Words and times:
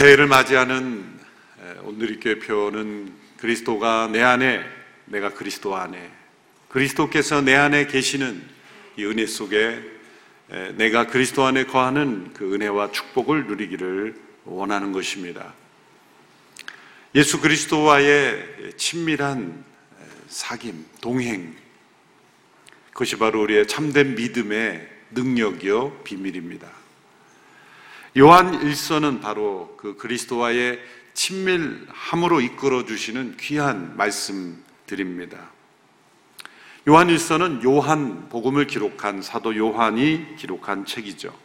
새해를 0.00 0.28
맞이하는 0.28 1.04
오늘의 1.82 2.20
교회는 2.20 3.12
그리스도가 3.36 4.08
내 4.10 4.22
안에 4.22 4.64
내가 5.04 5.34
그리스도 5.34 5.76
안에. 5.76 6.10
그리스도께서 6.70 7.42
내 7.42 7.54
안에 7.54 7.86
계시는 7.86 8.40
이 8.96 9.04
은혜 9.04 9.26
속에 9.26 9.78
에, 10.52 10.72
내가 10.78 11.06
그리스도 11.06 11.44
안에 11.44 11.64
거하는 11.64 12.32
그 12.32 12.54
은혜와 12.54 12.92
축복을 12.92 13.46
누리기를 13.46 14.14
원하는 14.46 14.92
것입니다. 14.92 15.52
예수 17.12 17.40
그리스도와의 17.40 18.74
친밀한 18.76 19.64
에, 20.00 20.28
사귐, 20.28 20.72
동행 21.00 21.56
그것이 22.92 23.16
바로 23.16 23.42
우리의 23.42 23.66
참된 23.66 24.14
믿음의 24.14 24.88
능력이요 25.10 26.02
비밀입니다. 26.04 26.68
요한 28.18 28.62
일서는 28.62 29.20
바로 29.20 29.74
그 29.76 29.96
그리스도와의 29.96 30.78
친밀함으로 31.14 32.40
이끌어 32.42 32.84
주시는 32.84 33.36
귀한 33.38 33.96
말씀드립니다. 33.96 35.50
요한 36.88 37.08
일서는 37.10 37.64
요한 37.64 38.28
복음을 38.28 38.68
기록한 38.68 39.20
사도 39.20 39.56
요한이 39.56 40.36
기록한 40.36 40.86
책이죠. 40.86 41.36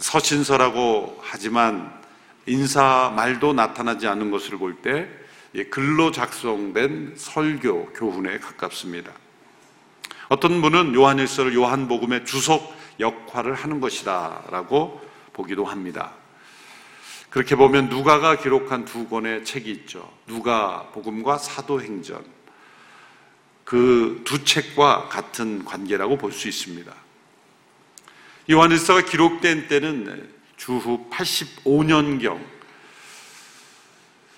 서신서라고 0.00 1.20
하지만 1.22 1.93
인사 2.46 3.12
말도 3.14 3.52
나타나지 3.52 4.06
않는 4.06 4.30
것을 4.30 4.58
볼 4.58 4.82
때 4.82 5.08
글로 5.70 6.10
작성된 6.10 7.14
설교 7.16 7.92
교훈에 7.92 8.38
가깝습니다. 8.38 9.12
어떤 10.28 10.60
분은 10.60 10.94
요한일서를 10.94 11.54
요한복음의 11.54 12.24
주석 12.24 12.74
역할을 12.98 13.54
하는 13.54 13.80
것이다라고 13.80 15.00
보기도 15.32 15.64
합니다. 15.64 16.12
그렇게 17.30 17.56
보면 17.56 17.88
누가가 17.88 18.36
기록한 18.36 18.84
두 18.84 19.08
권의 19.08 19.44
책이 19.44 19.70
있죠. 19.70 20.12
누가 20.26 20.88
복음과 20.92 21.38
사도행전. 21.38 22.24
그 23.64 24.22
두 24.24 24.44
책과 24.44 25.08
같은 25.08 25.64
관계라고 25.64 26.18
볼 26.18 26.32
수 26.32 26.48
있습니다. 26.48 26.92
요한일서가 28.50 29.02
기록된 29.02 29.68
때는 29.68 30.33
주후 30.56 31.08
85년경. 31.10 32.40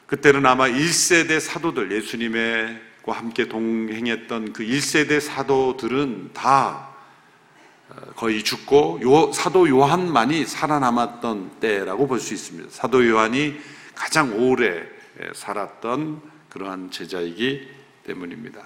그때는 0.06 0.46
아마 0.46 0.68
1세대 0.68 1.40
사도들, 1.40 1.90
예수님과 1.92 3.12
함께 3.12 3.48
동행했던 3.48 4.52
그 4.52 4.64
1세대 4.64 5.20
사도들은 5.20 6.30
다 6.32 6.94
거의 8.14 8.42
죽고 8.42 9.00
요, 9.02 9.32
사도 9.32 9.68
요한만이 9.68 10.46
살아남았던 10.46 11.60
때라고 11.60 12.06
볼 12.06 12.20
수 12.20 12.34
있습니다. 12.34 12.68
사도 12.70 13.06
요한이 13.06 13.56
가장 13.94 14.38
오래 14.38 14.84
살았던 15.34 16.20
그러한 16.50 16.90
제자이기 16.90 17.68
때문입니다. 18.04 18.62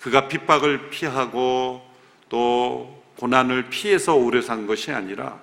그가 0.00 0.28
핍박을 0.28 0.90
피하고 0.90 1.82
또 2.28 3.04
고난을 3.18 3.70
피해서 3.70 4.14
오래 4.14 4.42
산 4.42 4.66
것이 4.66 4.92
아니라 4.92 5.40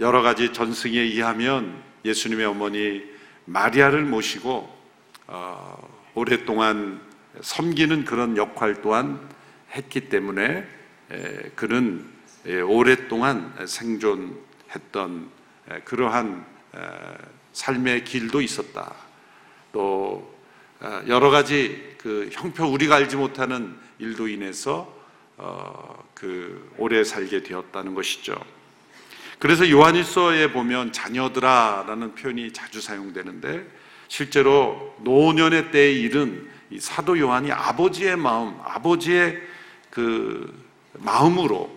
여러 0.00 0.22
가지 0.22 0.52
전승에 0.52 0.98
의하면 0.98 1.82
예수님의 2.04 2.46
어머니 2.46 3.02
마리아를 3.44 4.04
모시고 4.04 4.74
어, 5.26 6.10
오랫동안 6.14 7.00
섬기는 7.40 8.04
그런 8.04 8.36
역할 8.36 8.80
또한 8.82 9.20
했기 9.74 10.08
때문에 10.08 10.66
그는 11.54 12.06
오랫동안 12.66 13.54
생존했던 13.66 15.30
그러한 15.84 16.46
삶의 17.52 18.04
길도 18.04 18.40
있었다. 18.40 18.94
또 19.72 20.34
어, 20.80 21.02
여러 21.06 21.30
가지 21.30 21.96
그 21.98 22.28
형편 22.32 22.68
우리가 22.68 22.96
알지 22.96 23.16
못하는 23.16 23.76
일도 23.98 24.28
인해서 24.28 24.94
어, 25.38 26.06
그 26.14 26.70
오래 26.76 27.02
살게 27.02 27.42
되었다는 27.42 27.94
것이죠. 27.94 28.36
그래서 29.38 29.68
요한일서에 29.68 30.52
보면 30.52 30.92
자녀들아라는 30.92 32.14
표현이 32.14 32.52
자주 32.52 32.80
사용되는데 32.80 33.66
실제로 34.08 34.94
노년의 35.02 35.70
때에 35.70 35.92
이른 35.92 36.48
사도 36.78 37.18
요한이 37.18 37.52
아버지의 37.52 38.16
마음, 38.16 38.58
아버지의 38.64 39.40
그 39.90 40.66
마음으로 40.94 41.74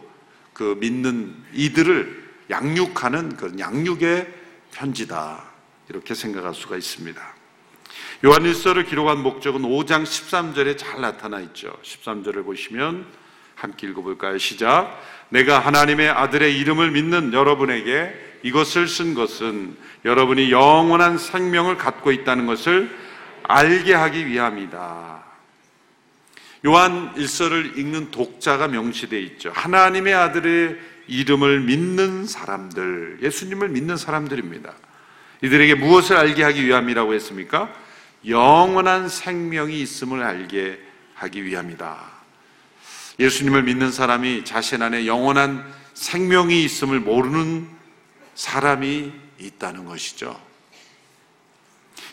그 0.53 0.77
믿는 0.79 1.35
이들을 1.53 2.29
양육하는 2.49 3.35
그 3.35 3.55
양육의 3.59 4.33
편지다. 4.71 5.49
이렇게 5.89 6.13
생각할 6.13 6.53
수가 6.53 6.77
있습니다. 6.77 7.21
요한일서를 8.25 8.85
기록한 8.85 9.23
목적은 9.23 9.61
5장 9.61 10.03
13절에 10.03 10.77
잘 10.77 11.01
나타나 11.01 11.39
있죠. 11.41 11.73
13절을 11.83 12.45
보시면 12.45 13.05
함께 13.59 13.87
읽어볼까요? 13.87 14.37
시작. 14.37 14.99
내가 15.29 15.59
하나님의 15.59 16.09
아들의 16.09 16.57
이름을 16.57 16.91
믿는 16.91 17.33
여러분에게 17.33 18.13
이것을 18.43 18.87
쓴 18.87 19.13
것은 19.13 19.75
여러분이 20.05 20.49
영원한 20.49 21.17
생명을 21.17 21.77
갖고 21.77 22.11
있다는 22.11 22.45
것을 22.45 22.89
알게 23.43 23.93
하기 23.93 24.27
위함이다. 24.27 25.23
요한 26.65 27.13
일서를 27.15 27.77
읽는 27.77 28.11
독자가 28.11 28.67
명시되어 28.69 29.19
있죠. 29.19 29.51
하나님의 29.53 30.13
아들의 30.13 30.79
이름을 31.07 31.61
믿는 31.61 32.27
사람들, 32.27 33.19
예수님을 33.21 33.69
믿는 33.69 33.97
사람들입니다. 33.97 34.73
이들에게 35.41 35.75
무엇을 35.75 36.15
알게 36.17 36.43
하기 36.43 36.65
위함이라고 36.65 37.13
했습니까? 37.13 37.73
영원한 38.27 39.09
생명이 39.09 39.79
있음을 39.81 40.21
알게 40.21 40.79
하기 41.15 41.45
위함이다. 41.45 42.18
예수님을 43.19 43.63
믿는 43.63 43.91
사람이 43.91 44.45
자신 44.45 44.81
안에 44.81 45.05
영원한 45.05 45.71
생명이 45.93 46.63
있음을 46.63 47.01
모르는 47.01 47.67
사람이 48.35 49.11
있다는 49.39 49.85
것이죠. 49.85 50.39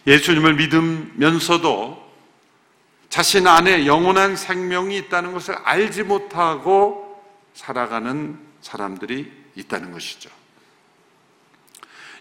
예수님을 0.06 0.54
믿으면서도 0.54 2.04
자신 3.08 3.46
안에 3.46 3.86
영원한 3.86 4.36
생명이 4.36 4.96
있다는 4.98 5.32
것을 5.32 5.54
알지 5.54 6.02
못하고 6.02 7.24
살아가는 7.54 8.38
사람들이 8.60 9.32
있다는 9.54 9.92
것이죠. 9.92 10.28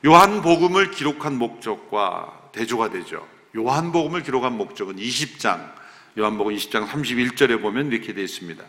요한복음을 0.06 0.92
기록한 0.92 1.38
목적과 1.38 2.50
대조가 2.52 2.92
되죠. 2.92 3.28
요한복음을 3.58 4.24
기록한 4.24 4.56
목적은 4.56 4.98
20장, 4.98 5.74
요한복음 6.18 6.56
20장 6.56 6.88
31절에 6.88 7.62
보면 7.62 7.92
이렇게 7.92 8.14
되어 8.14 8.24
있습니다. 8.24 8.64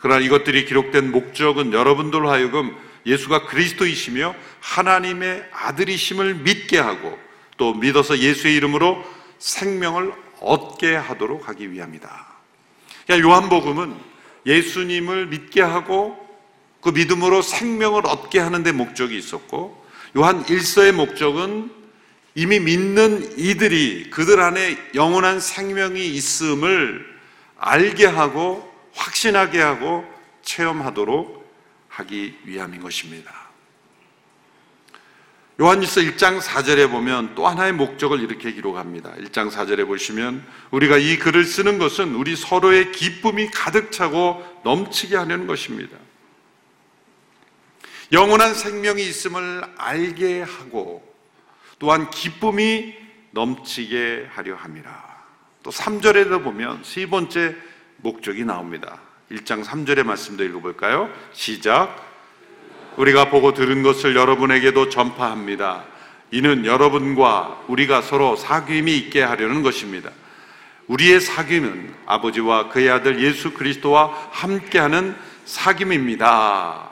그러나 0.00 0.20
이것들이 0.20 0.66
기록된 0.66 1.12
목적은 1.12 1.72
여러분들 1.72 2.26
하여금 2.28 2.76
예수가 3.06 3.46
그리스도이시며 3.46 4.34
하나님의 4.60 5.48
아들이심을 5.50 6.34
믿게 6.36 6.78
하고 6.78 7.18
또 7.56 7.74
믿어서 7.74 8.18
예수의 8.18 8.56
이름으로 8.56 9.02
생명을 9.38 10.12
얻게 10.40 10.94
하도록 10.94 11.48
하기 11.48 11.72
위함이다. 11.72 12.26
그러니까 13.06 13.28
요한복음은 13.28 13.94
예수님을 14.44 15.26
믿게 15.28 15.62
하고 15.62 16.18
그 16.82 16.90
믿음으로 16.90 17.40
생명을 17.40 18.06
얻게 18.06 18.40
하는 18.40 18.62
데 18.62 18.72
목적이 18.72 19.16
있었고 19.16 19.82
요한 20.18 20.44
1서의 20.44 20.92
목적은 20.92 21.83
이미 22.34 22.58
믿는 22.58 23.38
이들이 23.38 24.10
그들 24.10 24.40
안에 24.40 24.76
영원한 24.94 25.38
생명이 25.38 26.06
있음을 26.06 27.06
알게 27.56 28.06
하고 28.06 28.68
확신하게 28.92 29.60
하고 29.60 30.04
체험하도록 30.42 31.44
하기 31.88 32.38
위함인 32.44 32.80
것입니다. 32.80 33.44
요한일서 35.60 36.00
1장 36.00 36.40
4절에 36.40 36.90
보면 36.90 37.36
또 37.36 37.46
하나의 37.46 37.72
목적을 37.72 38.20
이렇게 38.20 38.52
기록합니다. 38.52 39.14
1장 39.14 39.52
4절에 39.52 39.86
보시면 39.86 40.44
우리가 40.72 40.98
이 40.98 41.16
글을 41.20 41.44
쓰는 41.44 41.78
것은 41.78 42.16
우리 42.16 42.34
서로의 42.34 42.90
기쁨이 42.90 43.48
가득 43.50 43.92
차고 43.92 44.62
넘치게 44.64 45.14
하려는 45.14 45.46
것입니다. 45.46 45.96
영원한 48.10 48.54
생명이 48.54 49.00
있음을 49.02 49.62
알게 49.76 50.42
하고 50.42 51.13
또한 51.84 52.08
기쁨이 52.08 52.94
넘치게 53.32 54.28
하려 54.32 54.54
함이라. 54.56 55.04
또 55.62 55.70
3절에도 55.70 56.42
보면 56.42 56.80
세 56.82 57.04
번째 57.04 57.54
목적이 57.98 58.46
나옵니다. 58.46 59.00
1장 59.30 59.62
3절의 59.62 60.04
말씀도 60.04 60.44
읽어볼까요? 60.44 61.10
시작. 61.34 61.94
우리가 62.96 63.28
보고 63.28 63.52
들은 63.52 63.82
것을 63.82 64.16
여러분에게도 64.16 64.88
전파합니다. 64.88 65.84
이는 66.30 66.64
여러분과 66.64 67.64
우리가 67.68 68.00
서로 68.00 68.34
사귐이 68.34 68.88
있게 68.88 69.20
하려는 69.22 69.62
것입니다. 69.62 70.10
우리의 70.86 71.20
사귐은 71.20 71.92
아버지와 72.06 72.70
그의 72.70 72.88
아들 72.88 73.22
예수 73.22 73.52
그리스도와 73.52 74.06
함께하는 74.30 75.14
사귐입니다. 75.44 76.88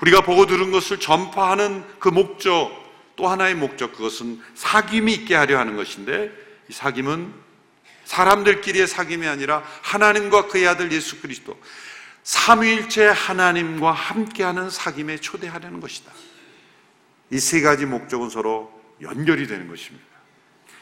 우리가 0.00 0.20
보고 0.20 0.46
들은 0.46 0.70
것을 0.70 1.00
전파하는 1.00 1.82
그 1.98 2.08
목적, 2.08 2.85
또 3.16 3.28
하나의 3.28 3.54
목적, 3.54 3.92
그것은 3.92 4.40
사귐이 4.54 5.08
있게 5.10 5.34
하려 5.34 5.58
하는 5.58 5.76
것인데, 5.76 6.30
이 6.68 6.72
사귐은 6.72 7.32
사람들끼리의 8.04 8.86
사귐이 8.86 9.26
아니라 9.26 9.62
하나님과 9.82 10.46
그의 10.48 10.68
아들 10.68 10.92
예수 10.92 11.20
그리스도, 11.20 11.58
삼위일체 12.22 13.06
하나님과 13.06 13.92
함께하는 13.92 14.68
사귐에 14.68 15.20
초대하려는 15.22 15.80
것이다. 15.80 16.12
이 17.30 17.38
세 17.38 17.60
가지 17.60 17.86
목적은 17.86 18.30
서로 18.30 18.72
연결이 19.00 19.46
되는 19.46 19.66
것입니다. 19.68 20.06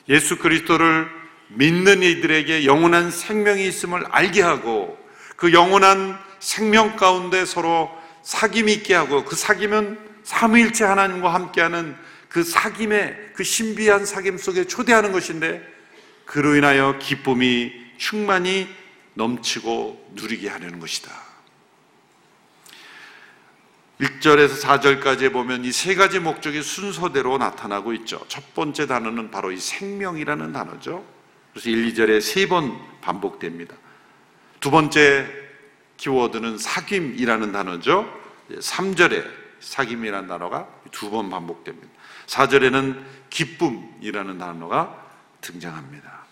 예수 0.08 0.36
그리스도를 0.38 1.08
믿는 1.48 2.02
이들에게 2.02 2.64
영원한 2.66 3.10
생명이 3.10 3.66
있음을 3.66 4.04
알게 4.10 4.42
하고 4.42 4.98
그 5.36 5.52
영원한 5.52 6.18
생명 6.40 6.96
가운데 6.96 7.44
서로 7.46 7.90
사귐이 8.22 8.68
있게 8.68 8.94
하고 8.94 9.24
그 9.24 9.36
사귐은 9.36 9.98
삼위일체 10.24 10.84
하나님과 10.84 11.32
함께하는 11.32 11.96
그 12.34 12.42
사귐의 12.42 13.32
그 13.32 13.44
신비한 13.44 14.02
사귐 14.02 14.36
속에 14.38 14.64
초대하는 14.66 15.12
것인데 15.12 15.64
그로 16.24 16.56
인하여 16.56 16.98
기쁨이 16.98 17.72
충만히 17.96 18.66
넘치고 19.14 20.14
누리게 20.16 20.48
하려는 20.48 20.80
것이다. 20.80 21.12
1절에서 24.00 24.60
4절까지 24.60 25.32
보면 25.32 25.64
이 25.64 25.70
세 25.70 25.94
가지 25.94 26.18
목적이 26.18 26.64
순서대로 26.64 27.38
나타나고 27.38 27.92
있죠. 27.94 28.24
첫 28.26 28.52
번째 28.52 28.88
단어는 28.88 29.30
바로 29.30 29.52
이 29.52 29.56
생명이라는 29.56 30.52
단어죠. 30.52 31.04
그래서 31.52 31.70
1, 31.70 31.94
2절에 31.94 32.20
세 32.20 32.48
번 32.48 32.76
반복됩니다. 33.00 33.76
두 34.58 34.72
번째 34.72 35.24
키워드는 35.98 36.56
사귐이라는 36.56 37.52
단어죠. 37.52 38.12
3절에 38.50 39.24
사귐이라는 39.60 40.26
단어가 40.26 40.66
두 40.90 41.10
번 41.10 41.30
반복됩니다. 41.30 41.94
4절에는 42.26 43.02
기쁨이라는 43.30 44.38
단어가 44.38 44.96
등장합니다. 45.40 46.24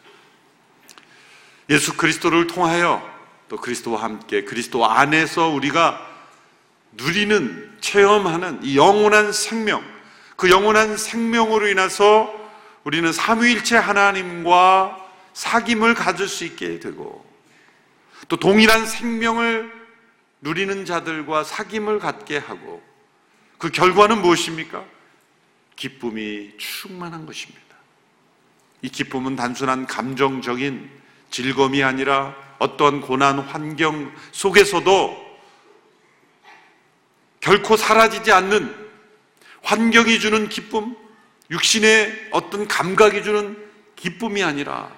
예수 1.71 1.97
그리스도를 1.97 2.47
통하여 2.47 3.09
또 3.49 3.57
그리스도와 3.57 4.03
함께 4.03 4.45
그리스도 4.45 4.87
안에서 4.87 5.49
우리가 5.49 6.01
누리는 6.93 7.77
체험하는 7.81 8.61
이 8.63 8.77
영원한 8.77 9.33
생명, 9.33 9.83
그 10.37 10.51
영원한 10.51 10.97
생명으로 10.97 11.69
인해서 11.69 12.33
우리는 12.85 13.13
삼위일체 13.13 13.77
하나님과 13.77 14.99
사귐을 15.35 15.95
가질 15.95 16.29
수 16.29 16.45
있게 16.45 16.79
되고 16.81 17.25
또 18.29 18.37
동일한 18.37 18.87
생명을 18.87 19.73
누리는 20.41 20.85
자들과 20.85 21.45
사귐을 21.45 22.01
갖게 22.01 22.39
하고 22.39 22.83
그 23.59 23.71
결과는 23.71 24.21
무엇입니까? 24.21 24.85
기쁨이 25.77 26.53
충만한 26.59 27.27
것입니다. 27.27 27.63
이 28.83 28.89
기쁨은 28.89 29.37
단순한 29.37 29.87
감정적인 29.87 30.91
즐거움이 31.31 31.83
아니라 31.83 32.35
어떠한 32.59 33.01
고난 33.01 33.39
환경 33.39 34.13
속에서도 34.33 35.33
결코 37.41 37.77
사라지지 37.77 38.31
않는 38.33 38.83
환경이 39.63 40.21
주는 40.21 40.49
기쁨, 40.49 40.97
육신의 41.51 42.31
어떤 42.33 42.69
감각이 42.69 43.23
주는 43.23 43.57
기쁨이 43.97 44.43
아니라 44.43 44.93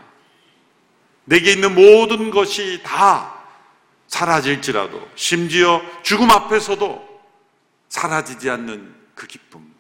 내게 1.24 1.52
있는 1.52 1.74
모든 1.74 2.30
것이 2.30 2.82
다 2.82 3.34
사라질지라도 4.08 5.08
심지어 5.14 5.82
죽음 6.02 6.30
앞에서도 6.30 7.22
사라지지 7.88 8.50
않는 8.50 8.94
그 9.14 9.26
기쁨. 9.26 9.73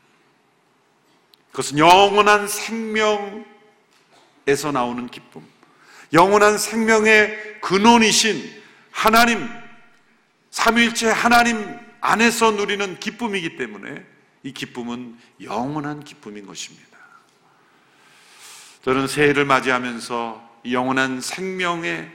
그것은 1.54 1.78
영원한 1.78 2.48
생명에서 2.48 3.44
나오는 4.72 5.08
기쁨. 5.08 5.40
영원한 6.12 6.58
생명의 6.58 7.60
근원이신 7.60 8.62
하나님, 8.90 9.48
삼위일체 10.50 11.08
하나님 11.08 11.78
안에서 12.00 12.50
누리는 12.50 12.98
기쁨이기 12.98 13.56
때문에 13.56 14.04
이 14.42 14.52
기쁨은 14.52 15.16
영원한 15.42 16.02
기쁨인 16.02 16.44
것입니다. 16.44 16.98
저는 18.84 19.06
새해를 19.06 19.44
맞이하면서 19.44 20.60
영원한 20.72 21.20
생명의 21.20 22.10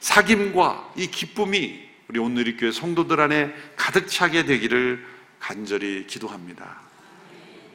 사귐과 0.00 0.92
이 0.96 1.06
기쁨이 1.06 1.80
우리 2.08 2.20
온누리교회 2.20 2.72
성도들 2.72 3.20
안에 3.20 3.54
가득 3.74 4.06
차게 4.06 4.44
되기를 4.44 5.06
간절히 5.40 6.06
기도합니다. 6.06 6.87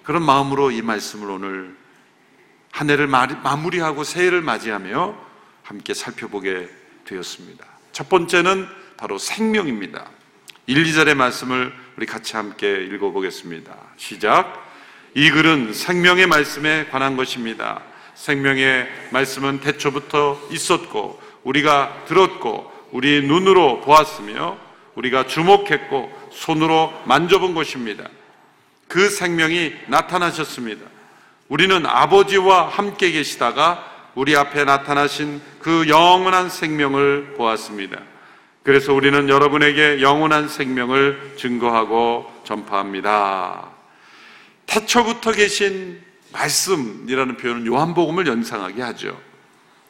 그런 0.03 0.23
마음으로 0.23 0.71
이 0.71 0.81
말씀을 0.81 1.29
오늘 1.29 1.75
한 2.71 2.89
해를 2.89 3.07
마무리하고 3.07 4.03
새해를 4.03 4.41
맞이하며 4.41 5.15
함께 5.63 5.93
살펴보게 5.93 6.69
되었습니다. 7.05 7.65
첫 7.91 8.09
번째는 8.09 8.67
바로 8.97 9.17
생명입니다. 9.17 10.09
1, 10.65 10.83
2절의 10.83 11.15
말씀을 11.15 11.73
우리 11.97 12.05
같이 12.05 12.35
함께 12.35 12.83
읽어보겠습니다. 12.85 13.75
시작. 13.97 14.71
이 15.13 15.29
글은 15.29 15.73
생명의 15.73 16.27
말씀에 16.27 16.87
관한 16.87 17.15
것입니다. 17.15 17.81
생명의 18.15 18.87
말씀은 19.11 19.59
태초부터 19.59 20.39
있었고, 20.51 21.21
우리가 21.43 22.05
들었고, 22.07 22.71
우리 22.91 23.25
눈으로 23.27 23.81
보았으며, 23.81 24.57
우리가 24.95 25.27
주목했고, 25.27 26.29
손으로 26.31 26.93
만져본 27.05 27.53
것입니다. 27.53 28.09
그 28.93 29.09
생명이 29.09 29.73
나타나셨습니다. 29.87 30.85
우리는 31.49 31.83
아버지와 31.83 32.67
함께 32.67 33.09
계시다가 33.09 33.83
우리 34.13 34.35
앞에 34.35 34.65
나타나신 34.65 35.41
그 35.57 35.89
영원한 35.89 36.47
생명을 36.47 37.33
보았습니다. 37.35 37.99
그래서 38.61 38.93
우리는 38.93 39.29
여러분에게 39.29 39.99
영원한 40.03 40.47
생명을 40.47 41.33
증거하고 41.39 42.31
전파합니다. 42.43 43.71
태초부터 44.67 45.31
계신 45.31 45.99
말씀이라는 46.31 47.37
표현은 47.37 47.65
요한복음을 47.65 48.27
연상하게 48.27 48.83
하죠. 48.83 49.19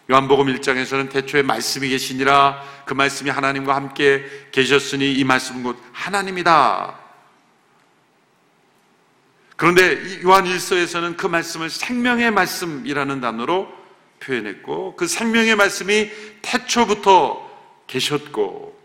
요한복음 0.09 0.45
1장에서는 0.45 1.11
태초에 1.11 1.41
말씀이 1.41 1.89
계시니라 1.89 2.63
그 2.85 2.93
말씀이 2.93 3.29
하나님과 3.29 3.75
함께 3.75 4.23
계셨으니 4.53 5.11
이 5.11 5.25
말씀은 5.25 5.61
곧 5.63 5.77
하나님이다. 5.91 7.02
그런데 9.63 10.21
요한 10.25 10.43
1서에서는 10.43 11.15
그 11.15 11.25
말씀을 11.25 11.69
생명의 11.69 12.31
말씀이라는 12.31 13.21
단어로 13.21 13.73
표현했고 14.19 14.97
그 14.97 15.07
생명의 15.07 15.55
말씀이 15.55 16.11
태초부터 16.41 17.49
계셨고 17.87 18.77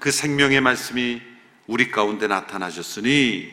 그 0.00 0.10
생명의 0.10 0.62
말씀이 0.62 1.20
우리 1.66 1.90
가운데 1.90 2.26
나타나셨으니 2.28 3.52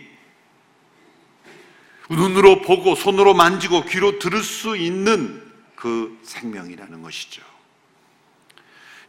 눈으로 2.10 2.62
보고 2.62 2.96
손으로 2.96 3.34
만지고 3.34 3.84
귀로 3.84 4.18
들을 4.18 4.42
수 4.42 4.78
있는 4.78 5.44
그 5.76 6.18
생명이라는 6.24 7.02
것이죠. 7.02 7.42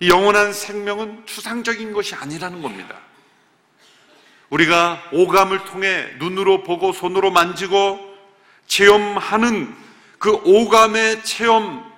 이 0.00 0.09
영원한 0.09 0.52
생명은 0.52 1.25
추상적인 1.26 1.93
것이 1.93 2.17
아니라는 2.17 2.62
겁니다. 2.62 3.12
우리가 4.52 5.02
오감을 5.12 5.64
통해 5.64 6.14
눈으로 6.18 6.62
보고 6.62 6.92
손으로 6.92 7.30
만지고 7.30 7.99
체험하는 8.66 9.75
그 10.18 10.30
오감의 10.30 11.25
체험, 11.25 11.90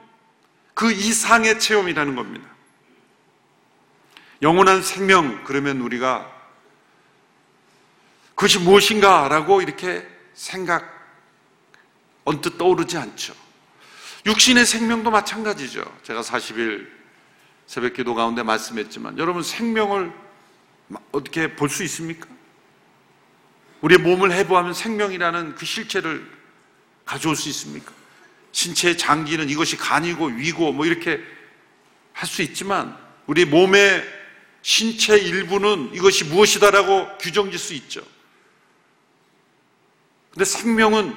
그 0.73 0.93
이상의 0.93 1.59
체험이라는 1.59 2.15
겁니다. 2.15 2.49
영원한 4.41 4.83
생명, 4.83 5.43
그러면 5.45 5.81
우리가 5.81 6.31
그것이 8.37 8.61
무엇인가 8.61 9.27
라고 9.29 9.61
이렇게 9.61 10.07
생각, 10.35 10.85
언뜻 12.25 12.57
떠오르지 12.57 12.97
않죠. 12.97 13.35
육신의 14.27 14.65
생명도 14.65 15.11
마찬가지죠. 15.11 15.85
제가 16.05 16.23
40일 16.23 16.89
새벽 17.67 17.95
기도 17.95 18.15
가운데 18.15 18.45
말씀했지만, 18.45 19.19
여러분 19.19 19.43
생명을 19.43 20.13
어떻게 21.11 21.57
볼 21.57 21.69
수 21.69 21.83
있습니까? 21.83 22.34
우리의 23.85 23.99
몸을 23.99 24.33
해부하면 24.33 24.73
생명이라는 24.73 25.57
그 25.57 25.67
실체를 25.67 26.27
가져올 27.05 27.37
수 27.37 27.51
있습니까? 27.51 27.93
신체의 28.51 28.97
장기는 28.97 29.51
이것이 29.51 29.77
간이고 29.77 30.27
위고 30.27 30.73
뭐 30.73 30.87
이렇게 30.87 31.23
할 32.15 32.27
수 32.27 32.41
있지만, 32.41 32.97
우리 33.27 33.45
몸의 33.45 34.03
신체 34.63 35.19
일부는 35.19 35.91
이것이 35.95 36.25
무엇이다라고 36.25 37.19
규정질 37.19 37.59
수 37.59 37.75
있죠. 37.75 38.03
근데 40.31 40.47
생명은 40.47 41.15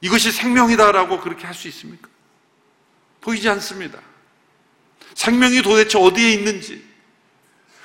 이것이 0.00 0.32
생명이다라고 0.32 1.20
그렇게 1.20 1.44
할 1.44 1.54
수 1.54 1.68
있습니까? 1.68 2.08
보이지 3.20 3.46
않습니다. 3.50 4.00
생명이 5.14 5.60
도대체 5.60 5.98
어디에 5.98 6.32
있는지, 6.32 6.82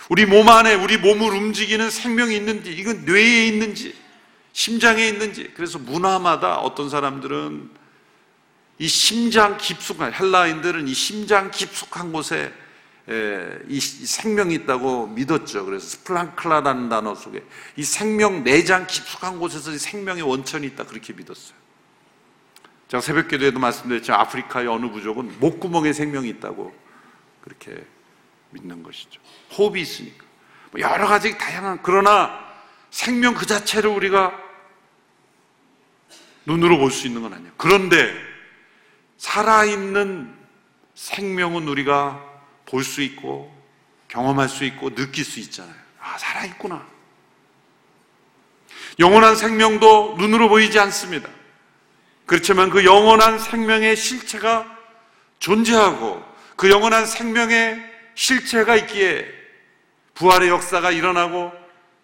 우리 0.09 0.25
몸 0.25 0.47
안에 0.47 0.75
우리 0.75 0.97
몸을 0.97 1.33
움직이는 1.33 1.89
생명이 1.89 2.35
있는지, 2.35 2.71
이건 2.71 3.05
뇌에 3.05 3.47
있는지, 3.47 3.95
심장에 4.53 5.07
있는지, 5.07 5.51
그래서 5.55 5.77
문화마다 5.79 6.57
어떤 6.59 6.89
사람들은 6.89 7.69
이 8.79 8.87
심장 8.87 9.57
깊숙한, 9.57 10.13
헬라인들은 10.13 10.87
이 10.87 10.93
심장 10.93 11.51
깊숙한 11.51 12.11
곳에 12.11 12.53
이 13.67 13.79
생명이 13.79 14.53
있다고 14.55 15.07
믿었죠. 15.07 15.65
그래서 15.65 15.87
스플랑클라라는 15.87 16.89
단어 16.89 17.15
속에 17.15 17.43
이 17.75 17.83
생명 17.83 18.43
내장 18.43 18.85
깊숙한 18.85 19.39
곳에서 19.39 19.71
이 19.71 19.77
생명의 19.77 20.23
원천이 20.23 20.67
있다 20.67 20.85
그렇게 20.85 21.13
믿었어요. 21.13 21.57
제가 22.89 23.01
새벽 23.01 23.27
기도에도 23.27 23.59
말씀드렸지만 23.59 24.19
아프리카의 24.21 24.67
어느 24.67 24.89
부족은 24.89 25.39
목구멍에 25.39 25.91
생명이 25.93 26.29
있다고 26.29 26.73
그렇게 27.41 27.83
믿는 28.51 28.83
것이죠. 28.83 29.19
호흡이 29.57 29.81
있으니까. 29.81 30.25
뭐 30.71 30.81
여러 30.81 31.07
가지 31.07 31.37
다양한 31.37 31.79
그러나 31.83 32.45
생명 32.89 33.33
그 33.33 33.45
자체를 33.45 33.89
우리가 33.89 34.33
눈으로 36.45 36.77
볼 36.77 36.91
수 36.91 37.07
있는 37.07 37.21
건 37.21 37.33
아니에요. 37.33 37.51
그런데 37.57 38.13
살아있는 39.17 40.33
생명은 40.95 41.67
우리가 41.67 42.23
볼 42.65 42.83
수 42.83 43.01
있고 43.01 43.55
경험할 44.07 44.47
수 44.49 44.63
있고 44.65 44.93
느낄 44.95 45.25
수 45.25 45.39
있잖아요. 45.39 45.75
아, 45.99 46.17
살아있구나. 46.17 46.85
영원한 48.99 49.35
생명도 49.35 50.15
눈으로 50.17 50.49
보이지 50.49 50.79
않습니다. 50.79 51.29
그렇지만 52.25 52.69
그 52.69 52.83
영원한 52.85 53.39
생명의 53.39 53.95
실체가 53.95 54.65
존재하고 55.39 56.23
그 56.55 56.69
영원한 56.69 57.05
생명의 57.05 57.96
실체가 58.17 58.75
있기에 58.77 59.31
부활의 60.15 60.49
역사가 60.49 60.91
일어나고 60.91 61.53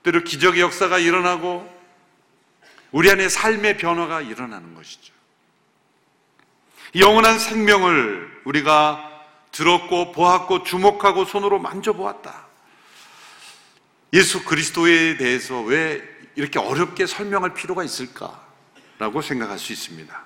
때로 0.04 0.24
기적의 0.24 0.62
역사가 0.62 1.00
일어나고 1.00 1.68
우리 2.92 3.10
안에 3.10 3.28
삶의 3.28 3.78
변화가 3.78 4.22
일어나는 4.22 4.76
것이죠. 4.76 5.12
영원한 6.96 7.40
생명을 7.40 8.42
우리가 8.46 9.10
들었고 9.52 10.12
보았고 10.12 10.64
주목하고 10.64 11.26
손으로 11.26 11.58
만져보았다. 11.58 12.48
예수 14.14 14.44
그리스도에 14.44 15.18
대해서 15.18 15.62
왜 15.62 16.04
이렇게 16.36 16.60
어렵게 16.60 17.08
설명할 17.08 17.56
필요가 17.56 17.84
있을까라고 17.84 19.24
생각할 19.24 19.58
수 19.58 19.74
있습니다. 19.74 20.26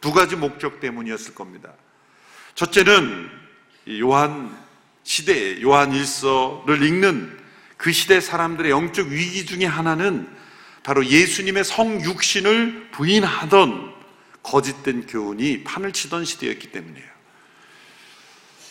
두 0.00 0.12
가지 0.12 0.36
목적 0.36 0.78
때문이었을 0.78 1.34
겁니다. 1.34 1.72
첫째는 2.54 3.28
요한 4.00 4.65
시대, 5.06 5.62
요한 5.62 5.94
일서를 5.94 6.82
읽는 6.82 7.38
그 7.76 7.92
시대 7.92 8.20
사람들의 8.20 8.72
영적 8.72 9.06
위기 9.06 9.46
중의 9.46 9.68
하나는 9.68 10.28
바로 10.82 11.06
예수님의 11.06 11.62
성육신을 11.62 12.90
부인하던 12.90 13.94
거짓된 14.42 15.06
교훈이 15.06 15.62
판을 15.62 15.92
치던 15.92 16.24
시대였기 16.24 16.72
때문이에요. 16.72 17.06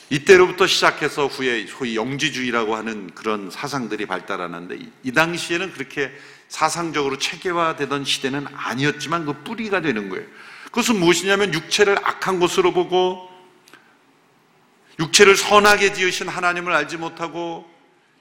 이때로부터 0.09 0.67
시작해서 0.67 1.27
후에 1.27 1.67
소위 1.67 1.95
영지주의라고 1.95 2.75
하는 2.75 3.09
그런 3.15 3.49
사상들이 3.49 4.05
발달하는데 4.05 4.77
이 5.03 5.11
당시에는 5.13 5.71
그렇게 5.71 6.11
사상적으로 6.49 7.17
체계화되던 7.17 8.03
시대는 8.03 8.45
아니었지만 8.53 9.25
그 9.25 9.41
뿌리가 9.43 9.81
되는 9.81 10.09
거예요. 10.09 10.25
그것은 10.65 10.99
무엇이냐면 10.99 11.53
육체를 11.53 11.97
악한 12.03 12.41
것으로 12.41 12.73
보고 12.73 13.34
육체를 14.99 15.35
선하게 15.35 15.93
지으신 15.93 16.27
하나님을 16.27 16.73
알지 16.73 16.97
못하고 16.97 17.69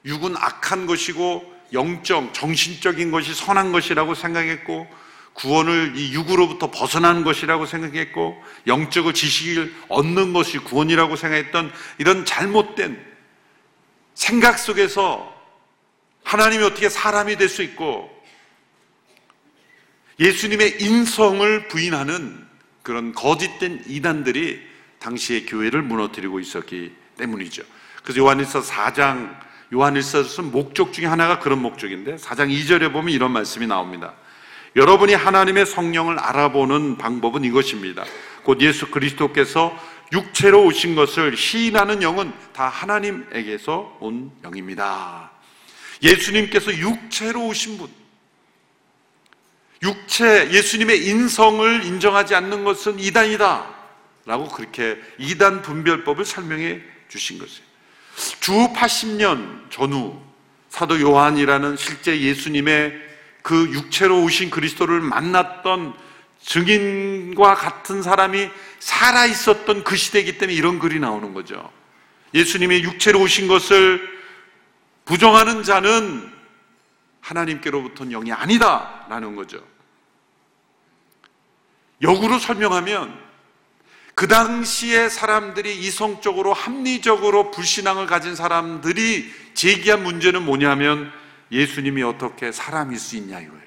육은 0.05 0.35
악한 0.37 0.85
것이고 0.85 1.53
영적, 1.73 2.33
정신적인 2.33 3.11
것이 3.11 3.33
선한 3.33 3.71
것이라고 3.71 4.13
생각했고 4.13 4.87
구원을 5.33 5.93
이 5.97 6.13
육으로부터 6.13 6.71
벗어나는 6.71 7.23
것이라고 7.23 7.65
생각했고 7.65 8.41
영적을 8.67 9.13
지식을 9.13 9.73
얻는 9.89 10.33
것이 10.33 10.59
구원이라고 10.59 11.15
생각했던 11.15 11.71
이런 11.97 12.25
잘못된 12.25 13.03
생각 14.13 14.59
속에서 14.59 15.33
하나님이 16.23 16.63
어떻게 16.63 16.89
사람이 16.89 17.37
될 17.37 17.49
수 17.49 17.63
있고 17.63 18.09
예수님의 20.19 20.81
인성을 20.81 21.67
부인하는 21.67 22.45
그런 22.83 23.13
거짓된 23.13 23.83
이단들이 23.87 24.74
당시의 25.05 25.45
교회를 25.45 25.83
무너뜨리고 25.83 26.39
있었기 26.39 26.91
때문이죠. 27.17 27.63
그래서 28.03 28.19
요한일서 28.19 28.61
4장 28.61 29.37
요한일서에서 29.71 30.41
목적 30.41 30.93
중에 30.93 31.05
하나가 31.05 31.39
그런 31.39 31.61
목적인데 31.61 32.15
4장 32.15 32.49
2절에 32.49 32.91
보면 32.91 33.13
이런 33.13 33.31
말씀이 33.31 33.67
나옵니다. 33.67 34.13
여러분이 34.75 35.13
하나님의 35.13 35.67
성령을 35.67 36.19
알아보는 36.19 36.97
방법은 36.97 37.43
이것입니다. 37.43 38.03
곧 38.43 38.61
예수 38.61 38.89
그리스도께서 38.89 39.77
육체로 40.11 40.65
오신 40.65 40.95
것을 40.95 41.37
시인하는 41.37 42.01
영은 42.01 42.33
다 42.53 42.67
하나님에게서 42.67 43.97
온 44.01 44.31
영입니다. 44.43 45.31
예수님께서 46.01 46.75
육체로 46.77 47.47
오신 47.47 47.77
분, 47.77 47.89
육체, 49.81 50.51
예수님의 50.51 51.07
인성을 51.07 51.85
인정하지 51.85 52.35
않는 52.35 52.63
것은 52.63 52.99
이단이다. 52.99 53.74
라고 54.25 54.47
그렇게 54.47 54.99
이단 55.17 55.61
분별법을 55.61 56.25
설명해 56.25 56.81
주신 57.07 57.37
것이에요. 57.37 57.65
주 58.39 58.51
80년 58.73 59.69
전후 59.69 60.19
사도 60.69 60.99
요한이라는 60.99 61.77
실제 61.77 62.19
예수님의 62.19 63.01
그 63.41 63.71
육체로 63.71 64.23
오신 64.23 64.49
그리스도를 64.49 64.99
만났던 65.01 65.93
증인과 66.41 67.55
같은 67.55 68.01
사람이 68.01 68.49
살아 68.79 69.25
있었던 69.25 69.83
그 69.83 69.95
시대이기 69.95 70.37
때문에 70.37 70.55
이런 70.55 70.79
글이 70.79 70.99
나오는 70.99 71.33
거죠. 71.33 71.71
예수님이 72.33 72.83
육체로 72.83 73.21
오신 73.21 73.47
것을 73.47 74.15
부정하는 75.05 75.63
자는 75.63 76.31
하나님께로부터는 77.21 78.11
영이 78.11 78.31
아니다라는 78.31 79.35
거죠. 79.35 79.63
역으로 82.01 82.39
설명하면 82.39 83.24
그 84.15 84.29
당시에 84.29 85.09
사람들이 85.09 85.77
이성적으로 85.77 86.53
합리적으로 86.53 87.51
불신앙을 87.51 88.07
가진 88.07 88.33
사람들이 88.33 89.29
제기한 89.53 90.03
문제는 90.03 90.43
뭐냐면 90.43 91.11
예수님이 91.51 92.01
어떻게 92.01 92.53
사람일 92.53 92.97
수 92.97 93.17
있냐 93.17 93.41
이거예요. 93.41 93.65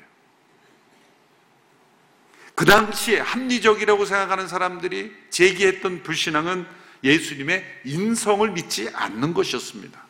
그 2.55 2.65
당시에 2.65 3.21
합리적이라고 3.21 4.07
생각하는 4.07 4.49
사람들이 4.49 5.15
제기했던 5.31 6.03
불신앙은 6.03 6.67
예수님의 7.05 7.65
인성을 7.85 8.51
믿지 8.51 8.91
않는 8.93 9.35
것이었습니다. 9.35 10.03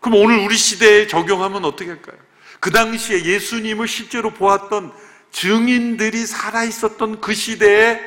그럼 0.00 0.20
오늘 0.20 0.38
우리 0.38 0.56
시대에 0.56 1.06
적용하면 1.06 1.64
어떻게 1.64 1.90
할까요? 1.90 2.18
그 2.60 2.70
당시에 2.70 3.24
예수님을 3.24 3.88
실제로 3.88 4.30
보았던 4.30 4.92
증인들이 5.30 6.26
살아있었던 6.26 7.20
그 7.20 7.34
시대에 7.34 8.00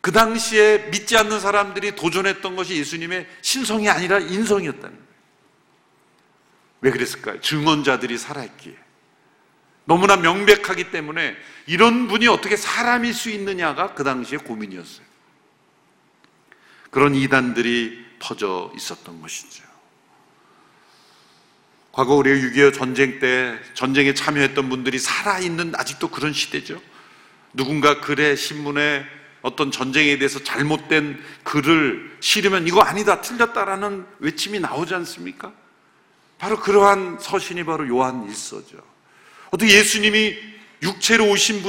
그 0.00 0.10
당시에 0.10 0.90
믿지 0.90 1.16
않는 1.16 1.40
사람들이 1.40 1.94
도전했던 1.94 2.56
것이 2.56 2.76
예수님의 2.76 3.26
신성이 3.40 3.88
아니라 3.88 4.18
인성이었다는 4.18 4.90
거예요. 4.90 5.12
왜 6.80 6.90
그랬을까요? 6.90 7.40
증언자들이 7.40 8.18
살아있기에. 8.18 8.76
너무나 9.84 10.16
명백하기 10.16 10.90
때문에 10.90 11.36
이런 11.66 12.08
분이 12.08 12.26
어떻게 12.28 12.56
사람일 12.56 13.14
수 13.14 13.30
있느냐가 13.30 13.94
그 13.94 14.04
당시에 14.04 14.38
고민이었어요. 14.38 15.06
그런 16.90 17.14
이단들이 17.14 18.04
퍼져 18.18 18.72
있었던 18.76 19.20
것이죠. 19.22 19.71
과거 21.92 22.14
우리가 22.14 22.36
6.25 22.36 22.74
전쟁 22.74 23.18
때 23.20 23.58
전쟁에 23.74 24.14
참여했던 24.14 24.68
분들이 24.70 24.98
살아있는 24.98 25.74
아직도 25.76 26.08
그런 26.08 26.32
시대죠. 26.32 26.80
누군가 27.52 28.00
글에 28.00 28.34
신문에 28.34 29.04
어떤 29.42 29.70
전쟁에 29.70 30.16
대해서 30.16 30.42
잘못된 30.42 31.22
글을 31.42 32.16
실으면 32.20 32.66
이거 32.66 32.80
아니다, 32.80 33.20
틀렸다라는 33.20 34.06
외침이 34.20 34.58
나오지 34.58 34.94
않습니까? 34.94 35.52
바로 36.38 36.58
그러한 36.58 37.18
서신이 37.20 37.64
바로 37.64 37.86
요한 37.88 38.26
일서죠. 38.26 38.78
어떻게 39.50 39.74
예수님이 39.74 40.38
육체로 40.82 41.28
오신 41.28 41.62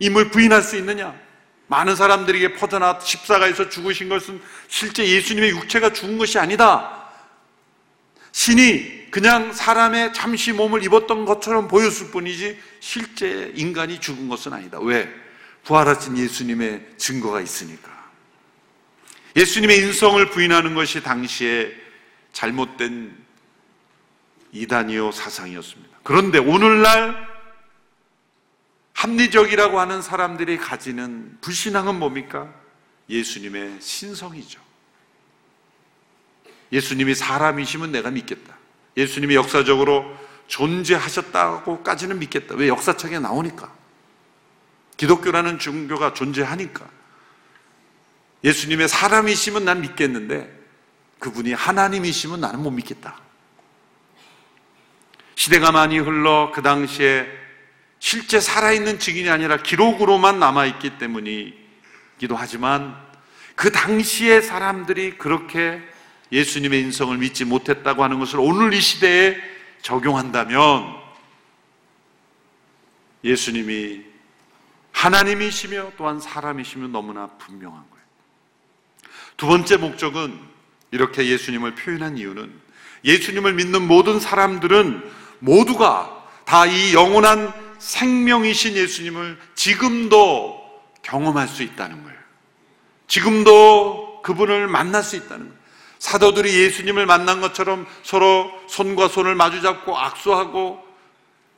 분임을 0.00 0.30
부인할 0.30 0.62
수 0.62 0.76
있느냐? 0.78 1.14
많은 1.66 1.96
사람들에게 1.96 2.54
퍼져나 2.54 2.98
십사가에서 2.98 3.68
죽으신 3.68 4.08
것은 4.08 4.40
실제 4.68 5.06
예수님의 5.06 5.50
육체가 5.50 5.92
죽은 5.92 6.16
것이 6.16 6.38
아니다. 6.38 7.10
신이 8.32 8.97
그냥 9.10 9.52
사람의 9.52 10.12
잠시 10.12 10.52
몸을 10.52 10.84
입었던 10.84 11.24
것처럼 11.24 11.68
보였을 11.68 12.10
뿐이지 12.10 12.58
실제 12.80 13.52
인간이 13.54 14.00
죽은 14.00 14.28
것은 14.28 14.52
아니다. 14.52 14.78
왜? 14.80 15.08
부활하신 15.64 16.16
예수님의 16.16 16.94
증거가 16.96 17.40
있으니까. 17.40 17.90
예수님의 19.36 19.78
인성을 19.78 20.30
부인하는 20.30 20.74
것이 20.74 21.02
당시에 21.02 21.72
잘못된 22.32 23.16
이단이요 24.52 25.12
사상이었습니다. 25.12 25.98
그런데 26.02 26.38
오늘날 26.38 27.28
합리적이라고 28.94 29.78
하는 29.78 30.02
사람들이 30.02 30.56
가지는 30.56 31.38
불신앙은 31.40 31.98
뭡니까? 31.98 32.52
예수님의 33.08 33.80
신성이죠. 33.80 34.60
예수님이 36.72 37.14
사람이시면 37.14 37.92
내가 37.92 38.10
믿겠다. 38.10 38.57
예수님이 38.98 39.36
역사적으로 39.36 40.04
존재하셨다고까지는 40.48 42.18
믿겠다. 42.18 42.56
왜 42.56 42.68
역사책에 42.68 43.20
나오니까. 43.20 43.72
기독교라는 44.96 45.60
종교가 45.60 46.14
존재하니까. 46.14 46.84
예수님의 48.42 48.88
사람이시면 48.88 49.64
난 49.64 49.80
믿겠는데 49.80 50.58
그분이 51.20 51.52
하나님이시면 51.52 52.40
나는 52.40 52.60
못 52.60 52.70
믿겠다. 52.70 53.20
시대가 55.36 55.70
많이 55.70 55.98
흘러 55.98 56.50
그 56.52 56.62
당시에 56.62 57.26
실제 58.00 58.40
살아있는 58.40 58.98
증인이 58.98 59.30
아니라 59.30 59.58
기록으로만 59.58 60.40
남아있기 60.40 60.98
때문이기도 60.98 62.34
하지만 62.36 62.96
그 63.54 63.70
당시에 63.70 64.40
사람들이 64.40 65.18
그렇게 65.18 65.82
예수님의 66.32 66.80
인성을 66.82 67.16
믿지 67.18 67.44
못했다고 67.44 68.02
하는 68.04 68.18
것을 68.18 68.38
오늘 68.40 68.74
이 68.74 68.80
시대에 68.80 69.36
적용한다면 69.82 70.96
예수님이 73.24 74.02
하나님이시며 74.92 75.92
또한 75.96 76.20
사람이시며 76.20 76.88
너무나 76.88 77.26
분명한 77.38 77.80
거예요. 77.90 78.04
두 79.36 79.46
번째 79.46 79.76
목적은 79.76 80.38
이렇게 80.90 81.26
예수님을 81.26 81.74
표현한 81.74 82.18
이유는 82.18 82.52
예수님을 83.04 83.54
믿는 83.54 83.86
모든 83.86 84.18
사람들은 84.18 85.08
모두가 85.40 86.14
다 86.44 86.66
이 86.66 86.94
영원한 86.94 87.52
생명이신 87.78 88.74
예수님을 88.74 89.38
지금도 89.54 90.82
경험할 91.02 91.46
수 91.46 91.62
있다는 91.62 92.02
거예요. 92.02 92.18
지금도 93.06 94.22
그분을 94.22 94.66
만날 94.66 95.02
수 95.02 95.16
있다는 95.16 95.48
거예요. 95.48 95.58
사도들이 95.98 96.54
예수님을 96.64 97.06
만난 97.06 97.40
것처럼 97.40 97.86
서로 98.02 98.50
손과 98.68 99.08
손을 99.08 99.34
마주잡고 99.34 99.96
악수하고 99.96 100.86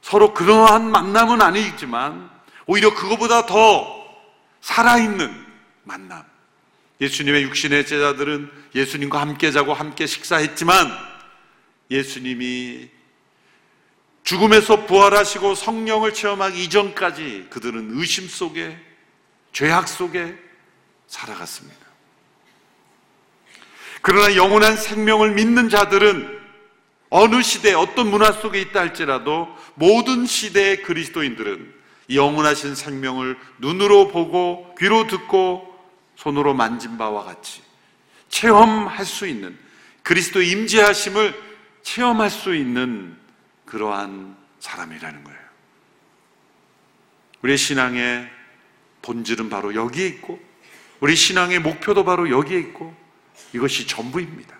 서로 0.03 0.33
그러한 0.33 0.91
만남은 0.91 1.43
아니지만 1.43 2.31
오히려 2.67 2.95
그거보다 2.95 3.47
더 3.47 4.01
살아있는 4.61 5.47
만남. 5.85 6.25
예수님의 7.01 7.43
육신의 7.45 7.87
제자들은 7.87 8.51
예수님과 8.75 9.21
함께 9.21 9.51
자고 9.51 9.75
함께 9.75 10.07
식사했지만 10.07 10.91
예수님이 11.91 12.91
죽음에서 14.23 14.87
부활하시고 14.87 15.55
성령을 15.55 16.15
체험하기 16.15 16.63
이전까지 16.65 17.49
그들은 17.51 17.91
의심 17.99 18.29
속에 18.29 18.79
죄악 19.53 19.89
속에 19.89 20.37
살아갔습니다. 21.09 21.80
그러나 24.03 24.35
영원한 24.37 24.77
생명을 24.77 25.35
믿는 25.35 25.69
자들은 25.69 26.41
어느 27.11 27.43
시대 27.43 27.75
어떤 27.75 28.09
문화 28.09 28.33
속에 28.33 28.61
있다 28.61 28.81
할지라도 28.81 29.49
모든 29.75 30.27
시대의 30.27 30.83
그리스도인들은 30.83 31.75
영원하신 32.13 32.75
생명을 32.75 33.37
눈으로 33.59 34.09
보고 34.09 34.75
귀로 34.79 35.07
듣고 35.07 35.69
손으로 36.17 36.55
만진 36.55 36.99
바와 36.99 37.25
같이 37.25 37.63
체험할 38.29 39.05
수 39.05 39.27
있는 39.27 39.59
그리스도 40.03 40.41
임재하심을 40.41 41.35
체험할 41.83 42.31
수 42.31 42.55
있는 42.55 43.17
그러한 43.65 44.37
사람이라는 44.61 45.25
거예요. 45.25 45.41
우리 47.43 47.57
신앙의 47.57 48.31
본질은 49.03 49.49
바로 49.51 49.75
여기에 49.75 50.07
있고 50.07 50.41
우리 51.01 51.17
신앙의 51.17 51.61
목표도 51.61 52.05
바로 52.05 52.31
여기에 52.31 52.59
있고 52.59 52.95
이것이 53.53 53.87
전부입니다. 53.87 54.57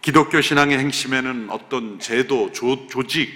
기독교 0.00 0.40
신앙의 0.40 0.78
행심에는 0.78 1.48
어떤 1.50 2.00
제도, 2.00 2.50
조, 2.52 2.88
조직, 2.88 3.32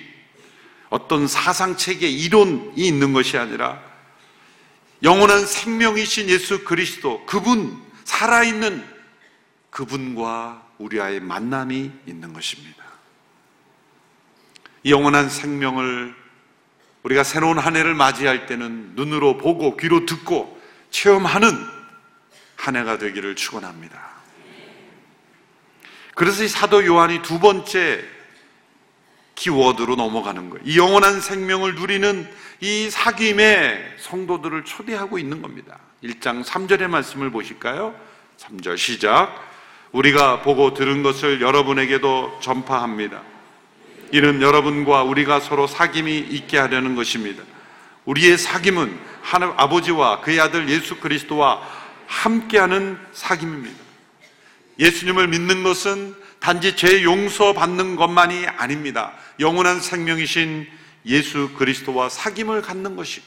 어떤 0.91 1.27
사상 1.27 1.77
체계, 1.77 2.09
이론이 2.09 2.75
있는 2.77 3.13
것이 3.13 3.39
아니라 3.39 3.81
영원한 5.03 5.47
생명이신 5.47 6.29
예수 6.29 6.65
그리스도, 6.65 7.25
그분, 7.27 7.81
살아있는 8.05 8.85
그분과 9.71 10.67
우리와의 10.79 11.21
만남이 11.21 11.91
있는 12.07 12.33
것입니다. 12.33 12.85
이 14.83 14.91
영원한 14.91 15.29
생명을 15.29 16.15
우리가 17.03 17.23
새로운 17.23 17.59
한 17.59 17.77
해를 17.77 17.95
맞이할 17.95 18.47
때는 18.47 18.93
눈으로 18.95 19.37
보고 19.37 19.77
귀로 19.77 20.07
듣고 20.07 20.61
체험하는 20.91 21.76
한 22.57 22.77
해가 22.77 22.99
되기를 22.99 23.37
축원합니다. 23.37 24.17
그래서 26.15 26.45
이 26.45 26.49
사도 26.49 26.85
요한이 26.85 27.23
두 27.23 27.39
번째 27.39 28.03
키워드로 29.35 29.97
넘어가는 29.97 30.51
거예요. 30.51 30.65
이 30.65 30.79
영원한 30.79 31.21
생명을 31.21 31.75
누리는 31.75 32.29
이 32.61 32.89
사귐의 32.91 33.99
성도들을 33.99 34.65
초대하고 34.65 35.19
있는 35.19 35.43
겁니다. 35.43 35.79
1장 36.03 36.43
3절의 36.43 36.89
말씀을 36.89 37.31
보실까요? 37.31 37.95
3절 38.39 38.79
시작. 38.79 39.35
우리가 39.93 40.43
보고 40.43 40.75
들은 40.75 41.03
것을 41.03 41.41
여러분에게도 41.41 42.39
전파합니다. 42.41 43.23
이는 44.13 44.41
여러분과 44.41 45.03
우리가 45.03 45.41
서로 45.41 45.67
사귐이 45.67 46.31
있게 46.33 46.59
하려는 46.59 46.97
것입니다. 46.97 47.43
우리의 48.05 48.39
사귐은 48.39 48.97
하나님 49.21 49.55
아버지와 49.59 50.21
그의 50.21 50.41
아들 50.41 50.69
예수 50.69 50.97
그리스도와 50.97 51.61
함께하는 52.07 52.99
사귐입니다. 53.13 53.75
예수님을 54.79 55.29
믿는 55.29 55.63
것은 55.63 56.15
단지 56.41 56.77
죄 56.77 57.03
용서 57.03 57.53
받는 57.53 57.97
것만이 57.97 58.47
아닙니다. 58.47 59.13
영원한 59.41 59.81
생명이신 59.81 60.69
예수 61.07 61.51
그리스도와 61.55 62.09
사귐을 62.09 62.63
갖는 62.63 62.97
것이고 62.97 63.25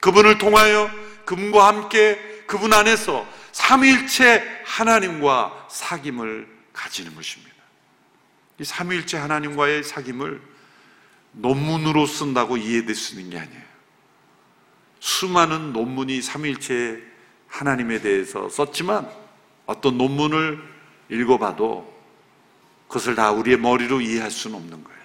그분을 0.00 0.38
통하여 0.38 0.90
그분과 1.24 1.66
함께 1.66 2.18
그분 2.46 2.72
안에서 2.72 3.26
삼위일체 3.52 4.62
하나님과 4.64 5.68
사귐을 5.70 6.46
가지는 6.72 7.14
것입니다. 7.14 7.52
이 8.60 8.64
삼위일체 8.64 9.18
하나님과의 9.18 9.82
사귐을 9.82 10.40
논문으로 11.32 12.06
쓴다고 12.06 12.56
이해될 12.56 12.94
수 12.94 13.14
있는 13.14 13.30
게 13.30 13.38
아니에요. 13.38 13.62
수많은 15.00 15.72
논문이 15.72 16.22
삼위일체 16.22 17.07
하나님에 17.48 18.00
대해서 18.00 18.48
썼지만 18.48 19.10
어떤 19.66 19.98
논문을 19.98 20.62
읽어봐도 21.10 21.96
그것을 22.86 23.14
다 23.14 23.30
우리의 23.32 23.58
머리로 23.58 24.00
이해할 24.00 24.30
수는 24.30 24.56
없는 24.56 24.84
거예요. 24.84 24.98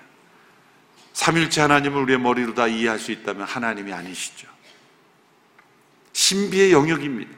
삼일체 1.14 1.62
하나님을 1.62 2.02
우리의 2.04 2.20
머리로 2.20 2.54
다 2.54 2.68
이해할 2.68 3.00
수 3.00 3.12
있다면 3.12 3.46
하나님이 3.46 3.94
아니시죠. 3.94 4.48
신비의 6.14 6.72
영역입니다. 6.72 7.32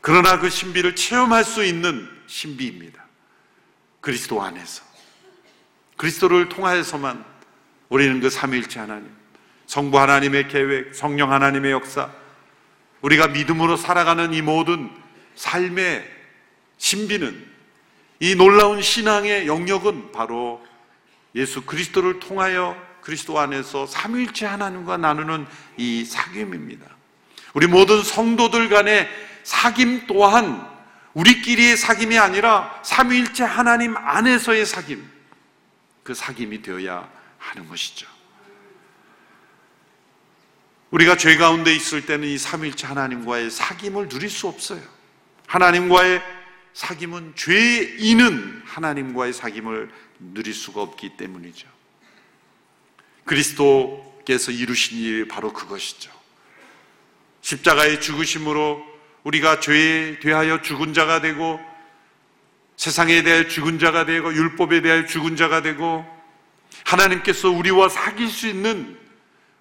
그러나 0.00 0.38
그 0.38 0.48
신비를 0.48 0.94
체험할 0.94 1.44
수 1.44 1.64
있는 1.64 2.08
신비입니다. 2.26 3.04
그리스도 4.00 4.42
안에서. 4.42 4.84
그리스도를 5.96 6.48
통하여서만 6.48 7.24
우리는 7.88 8.20
그 8.20 8.30
삼일체 8.30 8.78
하나님, 8.78 9.10
성부 9.66 9.98
하나님의 9.98 10.48
계획, 10.48 10.94
성령 10.94 11.32
하나님의 11.32 11.72
역사, 11.72 12.10
우리가 13.02 13.28
믿음으로 13.28 13.76
살아가는 13.76 14.32
이 14.32 14.42
모든 14.42 14.90
삶의 15.36 16.08
신비는 16.78 17.46
이 18.20 18.34
놀라운 18.34 18.82
신앙의 18.82 19.46
영역은 19.46 20.12
바로 20.12 20.64
예수 21.34 21.62
그리스도를 21.62 22.20
통하여 22.20 22.76
그리스도 23.00 23.38
안에서 23.38 23.86
삼위일체 23.86 24.46
하나님과 24.46 24.96
나누는 24.96 25.46
이 25.76 26.04
사귐입니다. 26.08 26.80
우리 27.54 27.66
모든 27.66 28.02
성도들 28.02 28.68
간의 28.68 29.08
사귐 29.44 30.06
또한 30.06 30.66
우리끼리의 31.14 31.76
사귐이 31.76 32.20
아니라 32.20 32.80
삼위일체 32.84 33.44
하나님 33.44 33.96
안에서의 33.96 34.66
사귐, 34.66 35.02
그 36.02 36.12
사귐이 36.12 36.62
되어야 36.62 37.08
하는 37.38 37.68
것이죠. 37.68 38.06
우리가 40.90 41.16
죄 41.16 41.36
가운데 41.36 41.74
있을 41.74 42.06
때는 42.06 42.26
이 42.26 42.38
삼위일체 42.38 42.86
하나님과의 42.86 43.50
사귐을 43.50 44.08
누릴 44.08 44.30
수 44.30 44.48
없어요. 44.48 44.80
하나님과의 45.46 46.22
사귐은 46.74 47.36
죄인은 47.36 48.62
하나님과의 48.64 49.32
사귐을 49.34 49.90
누릴 50.18 50.54
수가 50.54 50.80
없기 50.80 51.16
때문이죠. 51.18 51.68
그리스도께서 53.24 54.50
이루신 54.50 54.98
일이 54.98 55.28
바로 55.28 55.52
그것이죠. 55.52 56.10
십자가의 57.42 58.00
죽으심으로 58.00 58.82
우리가 59.24 59.60
죄에 59.60 60.20
대하여 60.20 60.62
죽은 60.62 60.94
자가 60.94 61.20
되고 61.20 61.60
세상에 62.76 63.22
대해 63.22 63.46
죽은 63.48 63.78
자가 63.78 64.06
되고 64.06 64.32
율법에 64.32 64.80
대하여 64.80 65.04
죽은 65.04 65.36
자가 65.36 65.60
되고 65.60 66.06
하나님께서 66.84 67.50
우리와 67.50 67.88
사귈 67.90 68.28
수 68.28 68.46
있는 68.46 68.98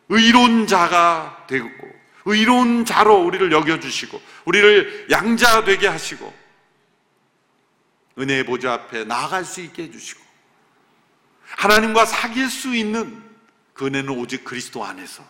의로운 0.09 0.67
자가 0.67 1.45
되고 1.47 1.69
의로운 2.25 2.85
자로 2.85 3.23
우리를 3.23 3.51
여겨주시고 3.51 4.21
우리를 4.45 5.07
양자 5.11 5.63
되게 5.63 5.87
하시고 5.87 6.33
은혜의 8.19 8.45
보좌 8.45 8.73
앞에 8.73 9.05
나아갈 9.05 9.45
수 9.45 9.61
있게 9.61 9.83
해주시고 9.83 10.21
하나님과 11.43 12.05
사귈 12.05 12.49
수 12.49 12.75
있는 12.75 13.23
그 13.73 13.85
은혜는 13.85 14.09
오직 14.09 14.43
그리스도 14.43 14.83
안에서 14.83 15.23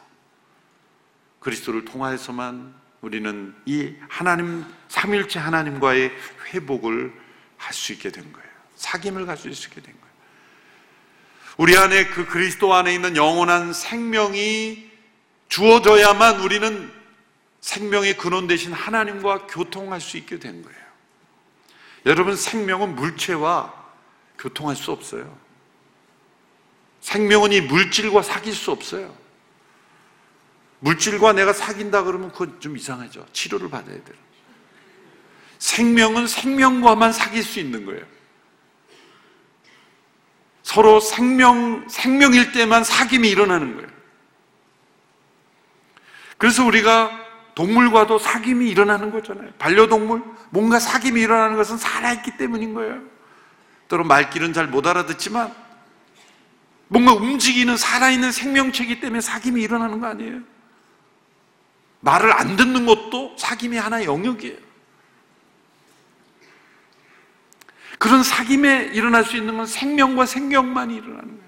그리스도를 1.40 1.86
통하여서만 1.86 2.74
우리는 3.02 3.56
이 3.66 3.94
하나님 4.10 4.66
삼일체 4.88 5.40
하나님과의 5.40 6.12
회복을 6.54 7.14
할 7.58 7.74
수 7.74 7.92
있게 7.94 8.10
된 8.12 8.32
거예요. 8.32 8.48
사귐을 8.78 9.26
가질 9.26 9.54
수 9.54 9.68
있게 9.68 9.82
된 9.82 9.94
거예요. 10.00 10.16
우리 11.58 11.76
안에 11.76 12.08
그 12.08 12.28
그리스도 12.28 12.74
안에 12.76 12.94
있는 12.94 13.16
영원한 13.16 13.74
생명이 13.74 14.90
주어져야만 15.50 16.42
우리는 16.42 16.92
생명의 17.62 18.16
근원 18.16 18.48
대신 18.48 18.72
하나님과 18.72 19.48
교통할 19.48 20.00
수 20.00 20.18
있게 20.18 20.38
된 20.38 20.62
거예요. 20.62 20.78
여러분, 22.06 22.36
생명은 22.36 22.96
물체와 22.96 23.74
교통할 24.38 24.76
수 24.76 24.92
없어요. 24.92 25.38
생명은 27.02 27.52
이 27.52 27.62
물질과 27.62 28.22
사귈 28.22 28.54
수 28.54 28.72
없어요. 28.72 29.16
물질과 30.80 31.34
내가 31.34 31.54
사귄다 31.54 32.04
그러면 32.04 32.32
그건 32.32 32.60
좀 32.60 32.78
이상하죠. 32.78 33.26
치료를 33.34 33.70
받아야 33.70 33.96
돼요. 33.96 34.18
생명은 35.58 36.28
생명과만 36.28 37.14
사귈 37.14 37.42
수 37.42 37.60
있는 37.60 37.86
거예요. 37.86 38.06
서로 40.68 41.00
생명, 41.00 41.88
생명일 41.88 42.52
때만 42.52 42.84
사귐이 42.84 43.26
일어나는 43.26 43.76
거예요. 43.76 43.88
그래서 46.38 46.66
우리가 46.66 47.10
동물과도 47.56 48.20
사귐이 48.20 48.68
일어나는 48.68 49.12
거잖아요. 49.12 49.50
반려동물, 49.60 50.22
뭔가 50.50 50.78
사귐이 50.78 51.18
일어나는 51.22 51.56
것은 51.56 51.78
살아있기 51.78 52.36
때문인 52.36 52.74
거예요. 52.74 53.00
때론 53.88 54.08
말귀는 54.08 54.52
잘 54.52 54.68
못 54.68 54.86
알아듣지만 54.86 55.56
뭔가 56.90 57.14
움직이는 57.14 57.78
살아있는 57.78 58.34
생명체이기 58.34 59.00
때문에 59.00 59.22
사귐이 59.22 59.62
일어나는 59.62 60.02
거 60.02 60.08
아니에요? 60.08 60.42
말을 62.02 62.34
안 62.34 62.58
듣는 62.58 62.86
것도 62.86 63.38
사귐이 63.40 63.78
하나의 63.78 64.06
영역이에요. 64.06 64.67
그런 67.98 68.22
사귐에 68.22 68.94
일어날 68.94 69.24
수 69.24 69.38
있는 69.38 69.58
건 69.58 69.66
생명과 69.66 70.26
생명만이 70.26 70.96
일어나는 70.96 71.28
거예요. 71.28 71.48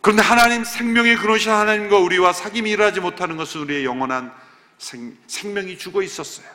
그런데 0.00 0.22
하나님 0.22 0.64
생명의 0.64 1.16
근원이신 1.16 1.52
하나님과 1.52 1.98
우리와 1.98 2.32
사귐이 2.32 2.66
일어나지 2.66 3.00
못하는 3.00 3.36
것은 3.36 3.60
우리의 3.62 3.84
영원한 3.84 4.32
생, 4.78 5.16
생명이 5.28 5.78
죽어 5.78 6.02
있었어요. 6.02 6.46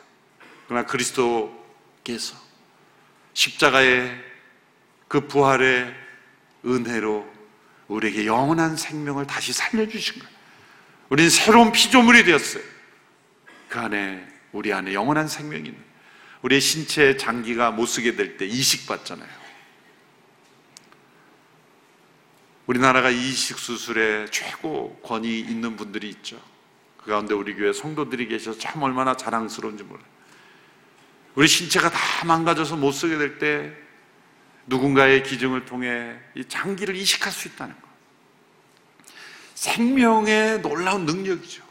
그러나 0.66 0.84
그리스도께서 0.84 2.36
십자가의 3.32 4.22
그 5.06 5.26
부활의 5.26 5.94
은혜로 6.66 7.26
우리에게 7.88 8.26
영원한 8.26 8.76
생명을 8.76 9.26
다시 9.26 9.54
살려주신 9.54 10.18
거예요. 10.18 10.38
우리는 11.08 11.30
새로운 11.30 11.72
피조물이 11.72 12.24
되었어요. 12.24 12.62
그 13.68 13.78
안에, 13.78 14.26
우리 14.52 14.72
안에 14.72 14.94
영원한 14.94 15.28
생명이 15.28 15.68
있는 15.68 15.88
우리의 16.42 16.60
신체 16.60 17.16
장기가 17.16 17.70
못 17.70 17.86
쓰게 17.86 18.16
될 18.16 18.36
때 18.36 18.46
이식받잖아요. 18.46 19.38
우리나라가 22.66 23.08
이식 23.10 23.58
수술에 23.58 24.26
최고 24.30 25.00
권위 25.02 25.40
있는 25.40 25.76
분들이 25.76 26.10
있죠. 26.10 26.40
그 26.98 27.10
가운데 27.10 27.32
우리 27.32 27.54
교회 27.54 27.72
성도들이 27.72 28.28
계셔서 28.28 28.58
참 28.58 28.82
얼마나 28.82 29.16
자랑스러운지 29.16 29.84
몰라요. 29.84 30.06
우리 31.34 31.48
신체가 31.48 31.90
다 31.90 32.24
망가져서 32.26 32.76
못 32.76 32.92
쓰게 32.92 33.16
될 33.16 33.38
때 33.38 33.72
누군가의 34.66 35.22
기증을 35.22 35.64
통해 35.64 36.18
이 36.34 36.44
장기를 36.44 36.94
이식할 36.94 37.32
수 37.32 37.48
있다는 37.48 37.74
것. 37.74 37.88
생명의 39.54 40.60
놀라운 40.60 41.06
능력이죠. 41.06 41.67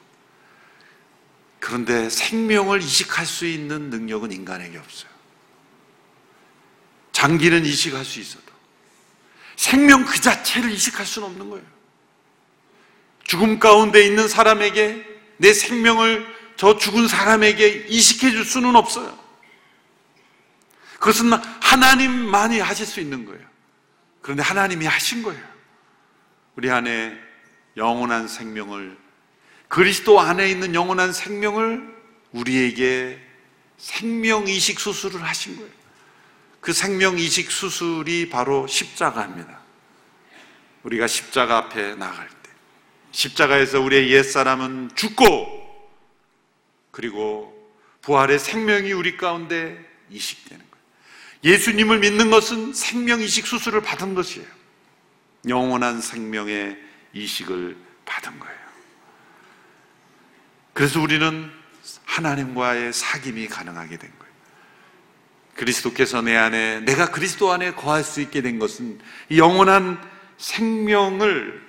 그런데 1.59 2.09
생명을 2.09 2.81
이식할 2.81 3.25
수 3.25 3.45
있는 3.45 3.89
능력은 3.89 4.31
인간에게 4.31 4.77
없어요. 4.77 5.09
장기는 7.11 7.65
이식할 7.65 8.05
수 8.05 8.19
있어도 8.19 8.45
생명 9.55 10.05
그 10.05 10.21
자체를 10.21 10.69
이식할 10.71 11.05
수는 11.05 11.27
없는 11.29 11.49
거예요. 11.49 11.65
죽음 13.23 13.59
가운데 13.59 14.05
있는 14.05 14.27
사람에게 14.27 15.05
내 15.37 15.53
생명을 15.53 16.25
저 16.55 16.77
죽은 16.77 17.07
사람에게 17.07 17.87
이식해 17.87 18.31
줄 18.31 18.45
수는 18.45 18.75
없어요. 18.75 19.17
그것은 20.99 21.31
하나님만이 21.33 22.59
하실 22.59 22.85
수 22.85 22.99
있는 22.99 23.25
거예요. 23.25 23.45
그런데 24.21 24.43
하나님이 24.43 24.85
하신 24.85 25.23
거예요. 25.23 25.43
우리 26.55 26.71
안에 26.71 27.17
영원한 27.77 28.27
생명을 28.27 28.97
그리스도 29.67 30.19
안에 30.19 30.49
있는 30.49 30.73
영원한 30.73 31.13
생명을 31.13 31.95
우리에게 32.31 33.19
생명 33.77 34.47
이식 34.47 34.79
수술을 34.79 35.23
하신 35.23 35.57
거예요. 35.57 35.71
그 36.59 36.73
생명 36.73 37.17
이식 37.17 37.51
수술이 37.51 38.29
바로 38.29 38.67
십자가입니다. 38.67 39.59
우리가 40.83 41.07
십자가 41.07 41.57
앞에 41.57 41.95
나갈 41.95 42.27
때 42.27 42.49
십자가에서 43.11 43.81
우리의 43.81 44.11
옛사람은 44.11 44.91
죽고 44.95 45.57
그리고 46.91 47.53
부활의 48.01 48.39
생명이 48.39 48.93
우리 48.93 49.17
가운데 49.17 49.77
이식되는 50.09 50.65
거예요. 50.71 50.85
예수님을 51.43 51.99
믿는 51.99 52.31
것은 52.31 52.73
생명 52.73 53.21
이식 53.21 53.45
수술을 53.45 53.81
받은 53.81 54.15
것이에요. 54.15 54.47
영원한 55.47 56.01
생명의 56.01 56.77
이식을 57.13 57.77
받은 58.05 58.39
거예요. 58.39 58.66
그래서 60.77 61.01
우리는 61.01 61.51
하나님과의 62.05 62.93
사귐이 62.93 63.49
가능하게 63.49 63.97
된 63.97 64.11
거예요. 64.19 64.33
그리스도께서 65.55 66.21
내 66.21 66.35
안에, 66.35 66.81
내가 66.81 67.09
그리스도 67.09 67.51
안에 67.51 67.73
거할 67.73 68.03
수 68.03 68.21
있게 68.21 68.43
된 68.43 68.59
것은 68.59 68.99
영원한 69.35 69.99
생명을 70.37 71.67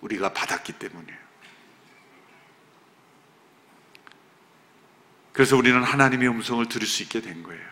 우리가 0.00 0.32
받았기 0.32 0.72
때문이에요. 0.72 1.18
그래서 5.32 5.56
우리는 5.56 5.80
하나님의 5.80 6.26
음성을 6.26 6.68
들을 6.68 6.88
수 6.88 7.04
있게 7.04 7.20
된 7.20 7.44
거예요. 7.44 7.62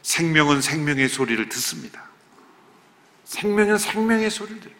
생명은 0.00 0.62
생명의 0.62 1.06
소리를 1.10 1.46
듣습니다. 1.50 2.08
생명은 3.24 3.76
생명의 3.76 4.30
소리를 4.30 4.60
들어요. 4.60 4.77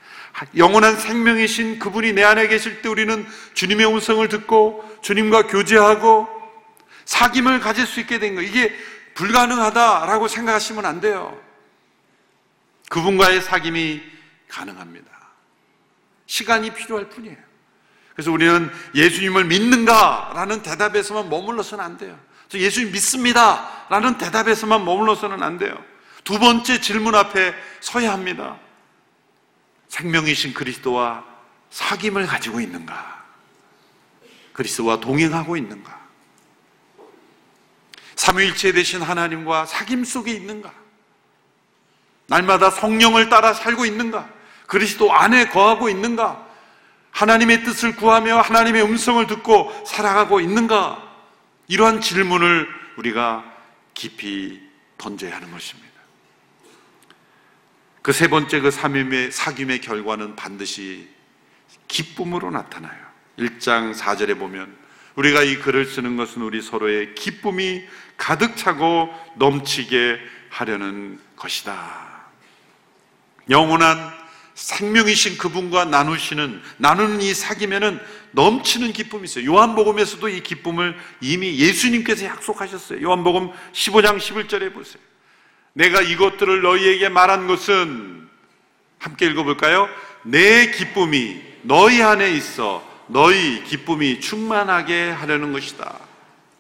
영원한 0.57 0.97
생명이신 0.97 1.79
그분이 1.79 2.13
내 2.13 2.23
안에 2.23 2.49
계실 2.49 2.83
때 2.83 2.89
우리는 2.89 3.27
주님의 3.55 3.87
음성을 3.87 4.27
듣고 4.29 4.85
주님과 5.03 5.49
교제하고 5.49 6.29
사귐을 7.05 7.61
가질 7.61 7.87
수 7.87 8.01
있게 8.01 8.19
된 8.19 8.35
거예요. 8.35 8.49
이게 8.49 8.75
불가능하다라고 9.15 10.29
생각하시면 10.29 10.87
안 10.87 11.01
돼요. 11.01 11.39
그분과의 12.89 13.43
사귐이 13.43 14.01
가능합니다. 14.49 15.11
시간이 16.27 16.73
필요할 16.75 17.09
뿐이에요. 17.09 17.37
그래서 18.15 18.33
우리는 18.33 18.71
예수님을 18.95 19.45
믿는가라는 19.45 20.63
대답에서만 20.63 21.29
머물러서는 21.29 21.85
안 21.85 21.97
돼요. 21.97 22.19
저 22.49 22.59
예수님 22.59 22.93
믿습니다. 22.93 23.87
라는 23.89 24.19
대답에서만 24.19 24.85
머물러서는 24.85 25.43
안 25.43 25.59
돼요. 25.59 25.77
두 26.25 26.39
번째 26.39 26.81
질문 26.81 27.15
앞에 27.15 27.55
서야 27.81 28.13
합니다. 28.13 28.59
생명이신 29.89 30.55
그리스도와 30.55 31.25
사귐을 31.71 32.27
가지고 32.27 32.61
있는가? 32.61 33.25
그리스도와 34.53 35.01
동행하고 35.01 35.57
있는가? 35.57 35.99
삼위일체 38.17 38.73
되신 38.73 39.03
하나님과 39.03 39.67
사귐 39.67 40.05
속에 40.05 40.33
있는가? 40.33 40.73
날마다 42.27 42.71
성령을 42.71 43.29
따라 43.29 43.55
살고 43.55 43.87
있는가? 43.87 44.29
그리스도 44.67 45.13
안에 45.13 45.49
거하고 45.49 45.89
있는가? 45.89 46.47
하나님의 47.11 47.65
뜻을 47.65 47.97
구하며 47.97 48.41
하나님의 48.41 48.83
음성을 48.83 49.27
듣고 49.27 49.73
살아가고 49.87 50.41
있는가? 50.41 51.03
이러한 51.69 52.01
질문을 52.01 52.69
우리가 52.97 53.45
깊이 53.95 54.61
던져야 54.99 55.37
하는 55.37 55.51
것입니다. 55.51 55.88
그 58.09 58.13
세 58.15 58.27
번째 58.27 58.61
그 58.61 58.71
삼임의 58.71 59.33
사귐의 59.33 59.83
결과는 59.83 60.35
반드시 60.35 61.07
기쁨으로 61.89 62.51
나타나요. 62.51 62.97
1장 63.39 63.95
4절에 63.95 64.39
보면 64.39 64.75
우리가 65.17 65.43
이 65.43 65.59
글을 65.59 65.85
쓰는 65.85 66.17
것은 66.17 66.41
우리 66.41 66.63
서로의 66.63 67.15
기쁨이 67.15 67.85
가득 68.17 68.57
차고 68.57 69.11
넘치게 69.37 70.21
하려는 70.49 71.21
것이다. 71.37 72.25
영원한 73.51 74.11
생명이신 74.55 75.37
그분과 75.37 75.85
나누시는 75.85 76.63
나누는 76.79 77.21
이 77.21 77.33
사귐에는 77.33 78.01
넘치는 78.31 78.95
기쁨이 78.95 79.25
있어요. 79.25 79.53
요한복음에서도 79.53 80.27
이 80.31 80.43
기쁨을 80.43 80.97
이미 81.21 81.59
예수님께서 81.59 82.25
약속하셨어요. 82.25 83.03
요한복음 83.03 83.51
15장 83.75 84.17
11절에 84.17 84.73
보세요. 84.73 85.03
내가 85.79 86.01
이것들을 86.01 86.61
너희에게 86.61 87.09
말한 87.09 87.47
것은 87.47 88.29
함께 88.99 89.27
읽어볼까요? 89.27 89.89
내 90.25 90.73
기쁨이 90.73 91.41
너희 91.63 92.03
안에 92.03 92.33
있어 92.33 92.85
너희 93.07 93.63
기쁨이 93.63 94.21
충만하게 94.21 95.11
하려는 95.11 95.53
것이다. 95.53 96.01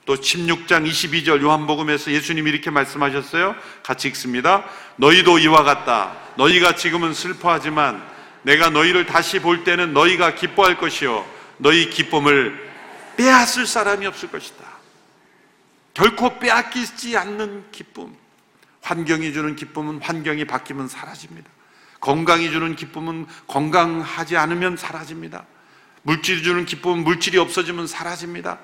또 0.07 0.15
16장 0.15 0.89
22절 0.89 1.43
요한복음에서 1.43 2.13
예수님이 2.13 2.49
이렇게 2.49 2.71
말씀하셨어요. 2.71 3.57
같이 3.83 4.07
읽습니다. 4.07 4.65
너희도 4.97 5.41
이와 5.41 5.65
같다. 5.65 6.17
너희가 6.37 6.77
지금은 6.77 7.13
슬퍼하지만 7.13 8.01
내가 8.43 8.71
너희를 8.71 9.05
다시 9.07 9.41
볼 9.41 9.65
때는 9.65 9.95
너희가 9.95 10.37
기뻐할 10.37 10.79
것이요. 10.79 11.27
너희 11.57 11.91
기쁨을 11.91 12.71
빼앗을 13.17 13.67
사람이 13.67 14.07
없을 14.07 14.31
것이다. 14.31 14.65
결코 15.93 16.39
빼앗기지 16.39 17.17
않는 17.17 17.65
기쁨. 17.73 18.17
환경이 18.89 19.35
주는 19.35 19.55
기쁨은 19.55 20.01
환경이 20.01 20.47
바뀌면 20.47 20.89
사라집니다. 20.89 21.51
건강이 22.01 22.51
주는 22.51 22.75
기쁨은 22.75 23.27
건강하지 23.47 24.39
않으면 24.39 24.79
사라집니다. 24.79 25.45
물질이 26.03 26.43
주는 26.43 26.65
기쁨은 26.65 27.05
물질이 27.05 27.37
없어지면 27.37 27.87
사라집니다. 27.87 28.59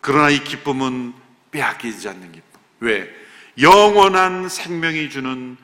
그러나 0.00 0.30
이 0.30 0.42
기쁨은 0.42 1.14
빼앗기지 1.52 2.08
않는 2.08 2.32
기쁨. 2.32 2.60
왜? 2.80 3.08
영원한 3.60 4.48
생명이 4.48 5.10
주는 5.10 5.56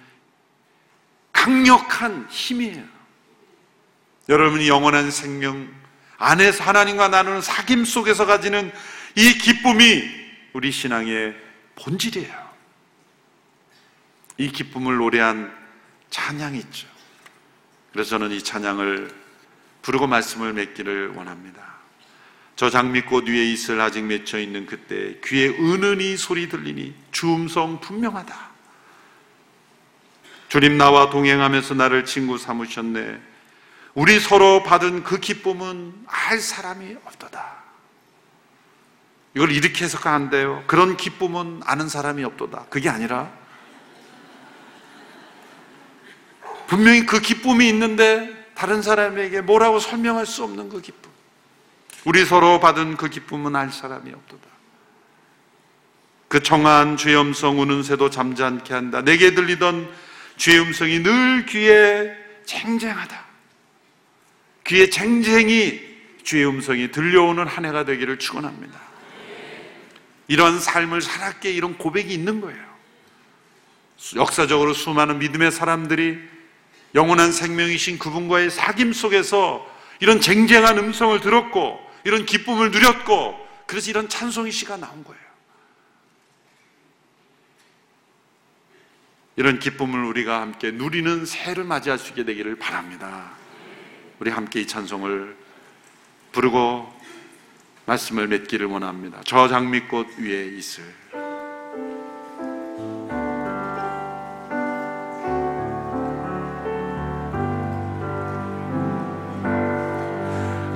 강력한 1.33 2.29
힘이에요. 2.31 2.85
여러분이 4.29 4.69
영원한 4.69 5.11
생명 5.11 5.69
안에서 6.19 6.63
하나님과 6.63 7.09
나누는 7.09 7.41
사귐 7.41 7.85
속에서 7.85 8.27
가지는 8.27 8.71
이 9.17 9.39
기쁨이 9.39 10.05
우리 10.53 10.71
신앙의 10.71 11.35
본질이에요. 11.75 12.48
이 14.39 14.51
기쁨을 14.51 14.97
노래한 14.97 15.53
찬양이 16.11 16.59
있죠. 16.59 16.89
그래서 17.93 18.11
저는 18.11 18.31
이 18.31 18.43
찬양을 18.43 19.11
부르고 19.83 20.07
말씀을 20.07 20.53
맺기를 20.53 21.15
원합니다. 21.15 21.79
저 22.57 22.71
장미꽃 22.71 23.29
위에 23.29 23.45
이슬 23.53 23.81
아직 23.81 24.03
맺혀 24.03 24.39
있는 24.39 24.67
그때 24.67 25.21
귀에 25.25 25.49
은은히 25.49 26.17
소리 26.17 26.49
들리니 26.49 26.95
주음성 27.13 27.81
분명하다. 27.81 28.49
주님 30.49 30.79
나와 30.79 31.11
동행하면서 31.11 31.75
나를 31.75 32.05
친구 32.05 32.39
삼으셨네. 32.39 33.21
우리 33.95 34.21
서로 34.21 34.63
받은 34.63 35.05
그 35.05 35.19
기쁨은 35.19 36.05
알 36.07 36.41
사람이 36.41 36.97
없도다. 37.05 37.59
이걸 39.35 39.53
이렇게 39.53 39.85
해석하는데요. 39.85 40.65
그런 40.67 40.97
기쁨은 40.97 41.61
아는 41.65 41.89
사람이 41.89 42.25
없도다. 42.25 42.67
그게 42.71 42.89
아니라 42.89 43.31
분명히 46.69 47.07
그 47.07 47.21
기쁨이 47.21 47.67
있는데 47.71 48.31
다른 48.55 48.83
사람에게 48.83 49.41
뭐라고 49.41 49.81
설명할 49.81 50.27
수 50.27 50.45
없는 50.45 50.69
그 50.69 50.81
기쁨. 50.83 51.11
우리 52.05 52.25
서로 52.25 52.61
받은 52.61 52.99
그 52.99 53.09
기쁨은 53.09 53.57
알 53.57 53.73
사람이 53.73 54.13
없도다. 54.13 54.47
그 56.29 56.43
청한 56.43 56.99
주의 56.99 57.19
음성 57.19 57.59
우는 57.59 57.83
새도 57.83 58.11
잠잠케 58.11 58.75
한다. 58.75 59.01
내게 59.01 59.35
들리던 59.35 59.91
주의 60.37 60.61
음성이 60.61 61.03
늘 61.03 61.47
귀에 61.47 62.15
쟁쟁하다. 62.45 63.25
귀에 64.67 64.91
쟁쟁이 64.91 65.81
주의 66.23 66.47
음성이 66.47 66.91
들려오는 66.91 67.47
한 67.47 67.65
해가 67.65 67.87
되기를 67.87 68.19
축원합니다. 68.19 68.79
이런 70.27 70.61
삶을 70.61 71.01
살았기에 71.01 71.51
이런 71.51 71.79
고백이 71.79 72.13
있는 72.13 72.43
거예요. 72.43 72.63
역사적으로 74.17 74.75
수많은 74.75 75.19
믿음의 75.19 75.51
사람들이 75.51 76.38
영원한 76.95 77.33
생명이신 77.33 77.99
그분과의 77.99 78.51
사귐 78.51 78.93
속에서 78.93 79.67
이런 80.01 80.21
쟁쟁한 80.21 80.79
음성을 80.79 81.21
들었고 81.21 81.81
이런 82.05 82.25
기쁨을 82.25 82.71
누렸고 82.71 83.47
그래서 83.67 83.91
이런 83.91 84.09
찬송의 84.09 84.53
시가 84.53 84.77
나온 84.77 85.05
거예요. 85.05 85.21
이런 89.37 89.59
기쁨을 89.59 90.03
우리가 90.05 90.41
함께 90.41 90.71
누리는 90.73 91.25
새를 91.25 91.65
맞이할 91.65 91.99
수 91.99 92.09
있게 92.09 92.25
되기를 92.25 92.57
바랍니다. 92.57 93.31
우리 94.19 94.31
함께 94.31 94.61
이 94.61 94.67
찬송을 94.67 95.37
부르고 96.33 96.93
말씀을 97.87 98.27
맺기를 98.27 98.67
원합니다. 98.67 99.21
저 99.25 99.47
장미꽃 99.49 100.19
위에 100.19 100.47
있을 100.57 100.83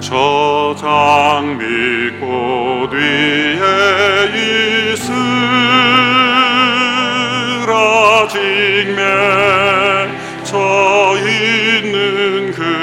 저 0.03 0.75
장미꽃 0.81 2.21
위에 2.93 3.63
이스라직매 7.63 9.01
저 10.43 11.15
있는 11.19 12.51
그 12.51 12.82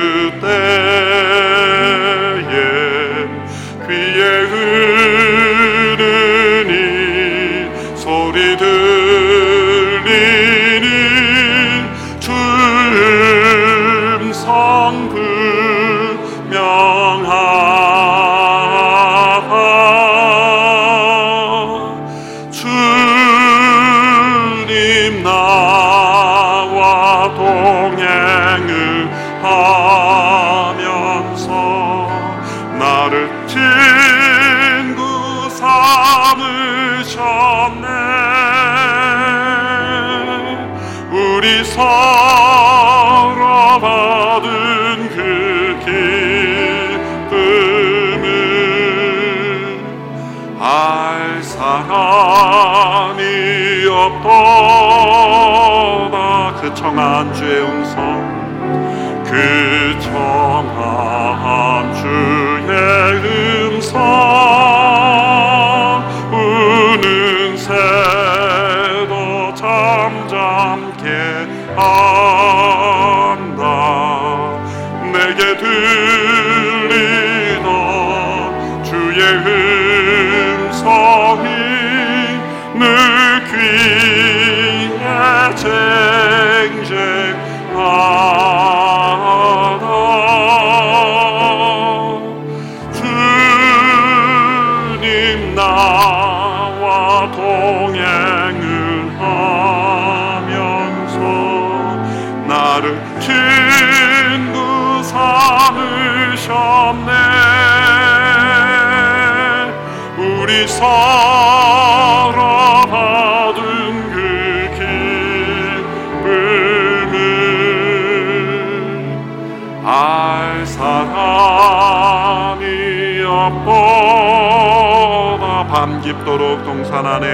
동산 126.89 127.05
안에 127.05 127.29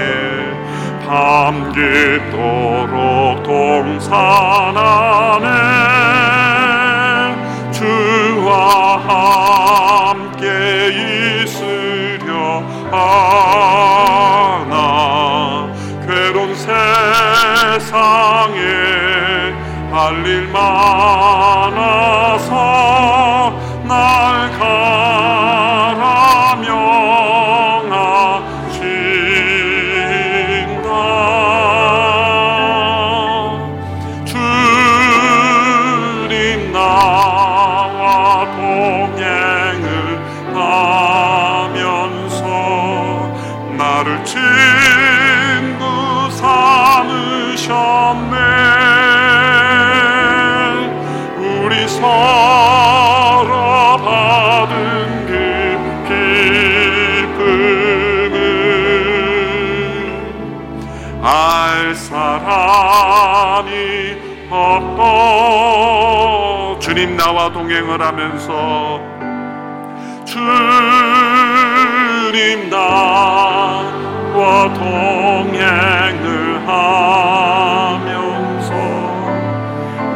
밤 1.06 1.72
깊도록 1.72 3.42
동산 3.42 4.76
안에 4.76 5.46
주와 7.72 8.98
함께 10.12 10.44
있으려 11.42 12.62
하나. 12.92 14.66
괴로운 16.06 16.54
세상에 16.54 16.76
할일많 19.90 21.65
주님 66.96 67.14
나와 67.14 67.52
동행을 67.52 68.00
하면서 68.00 68.98
주님 70.24 70.40
나와 72.70 74.72
동행을 74.72 76.66
하면서 76.66 78.72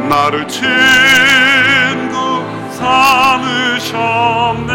나를 0.09 0.47
친구 0.47 2.41
삼으셨네 2.71 4.70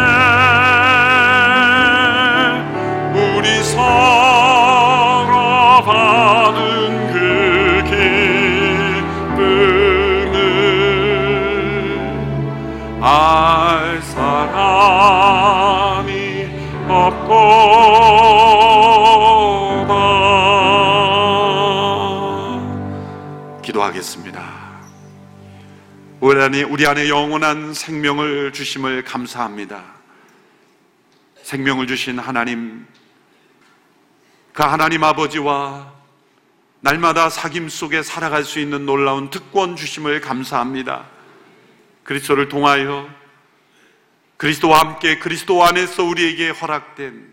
우리 26.19 26.41
안에, 26.41 26.63
우리 26.63 26.87
안에 26.87 27.09
영원한 27.09 27.75
생명을 27.75 28.51
주심을 28.51 29.03
감사합니다. 29.03 29.83
생명을 31.43 31.85
주신 31.85 32.17
하나님, 32.17 32.87
그 34.51 34.63
하나님 34.63 35.03
아버지와 35.03 35.93
날마다 36.79 37.29
사귐 37.29 37.69
속에 37.69 38.01
살아갈 38.01 38.43
수 38.43 38.59
있는 38.59 38.87
놀라운 38.87 39.29
특권 39.29 39.75
주심을 39.75 40.19
감사합니다. 40.21 41.05
그리스도를 42.01 42.49
통하여 42.49 43.07
그리스도와 44.37 44.79
함께 44.79 45.19
그리스도 45.19 45.63
안에서 45.63 46.03
우리에게 46.03 46.49
허락된 46.49 47.31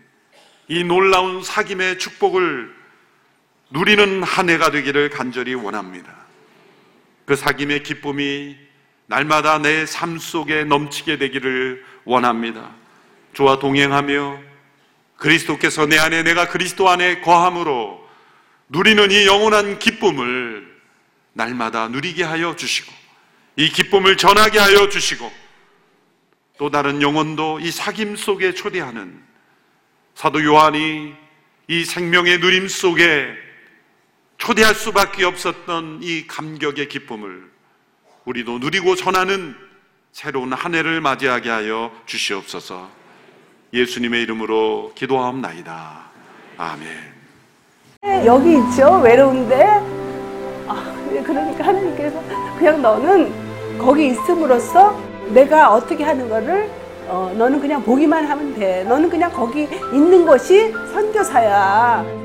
이 0.67 0.83
놀라운 0.83 1.41
사귐의 1.41 1.97
축복을 1.97 2.71
누리는 3.71 4.21
한 4.21 4.49
해가 4.51 4.69
되기를 4.69 5.09
간절히 5.09 5.55
원합니다. 5.55 6.13
그 7.25 7.33
사귐의 7.33 7.81
기쁨이 7.81 8.64
날마다 9.07 9.59
내 9.59 9.85
삶 9.85 10.17
속에 10.19 10.63
넘치게 10.63 11.17
되기를 11.17 11.85
원합니다. 12.05 12.71
주와 13.33 13.59
동행하며 13.59 14.39
그리스도께서 15.17 15.85
내 15.85 15.97
안에 15.97 16.23
내가 16.23 16.47
그리스도 16.49 16.89
안에 16.89 17.21
거함으로 17.21 18.05
누리는 18.69 19.11
이 19.11 19.25
영원한 19.27 19.79
기쁨을 19.79 20.75
날마다 21.33 21.87
누리게 21.89 22.23
하여 22.23 22.55
주시고 22.55 22.91
이 23.57 23.69
기쁨을 23.69 24.17
전하게 24.17 24.59
하여 24.59 24.89
주시고 24.89 25.31
또 26.57 26.69
다른 26.69 27.01
영혼도 27.01 27.59
이 27.59 27.69
사귐 27.69 28.17
속에 28.17 28.53
초대하는 28.53 29.21
사도 30.15 30.43
요한이 30.43 31.13
이 31.67 31.85
생명의 31.85 32.39
누림 32.39 32.67
속에 32.67 33.27
초대할 34.37 34.75
수밖에 34.75 35.25
없었던 35.25 35.99
이 36.01 36.27
감격의 36.27 36.87
기쁨을 36.87 37.54
우리도 38.25 38.57
누리고 38.57 38.95
전하는 38.95 39.55
새로운 40.11 40.51
한 40.51 40.73
해를 40.73 40.99
맞이하게 40.99 41.49
하여 41.49 41.91
주시옵소서. 42.07 42.89
예수님의 43.71 44.23
이름으로 44.23 44.93
기도하옵나이다. 44.95 46.05
아멘. 46.57 46.87
여기 48.25 48.57
있죠 48.57 48.99
외로운데 49.03 49.63
아, 50.67 50.95
그러니까 51.23 51.67
하나님께서 51.67 52.23
그냥 52.57 52.81
너는 52.81 53.77
거기 53.77 54.07
있음으로써 54.07 54.99
내가 55.29 55.73
어떻게 55.73 56.03
하는 56.03 56.27
거를 56.29 56.69
어, 57.07 57.31
너는 57.37 57.59
그냥 57.59 57.83
보기만 57.83 58.25
하면 58.25 58.55
돼 58.55 58.83
너는 58.85 59.09
그냥 59.09 59.31
거기 59.31 59.67
있는 59.93 60.25
것이 60.25 60.71
선교사야 60.93 62.24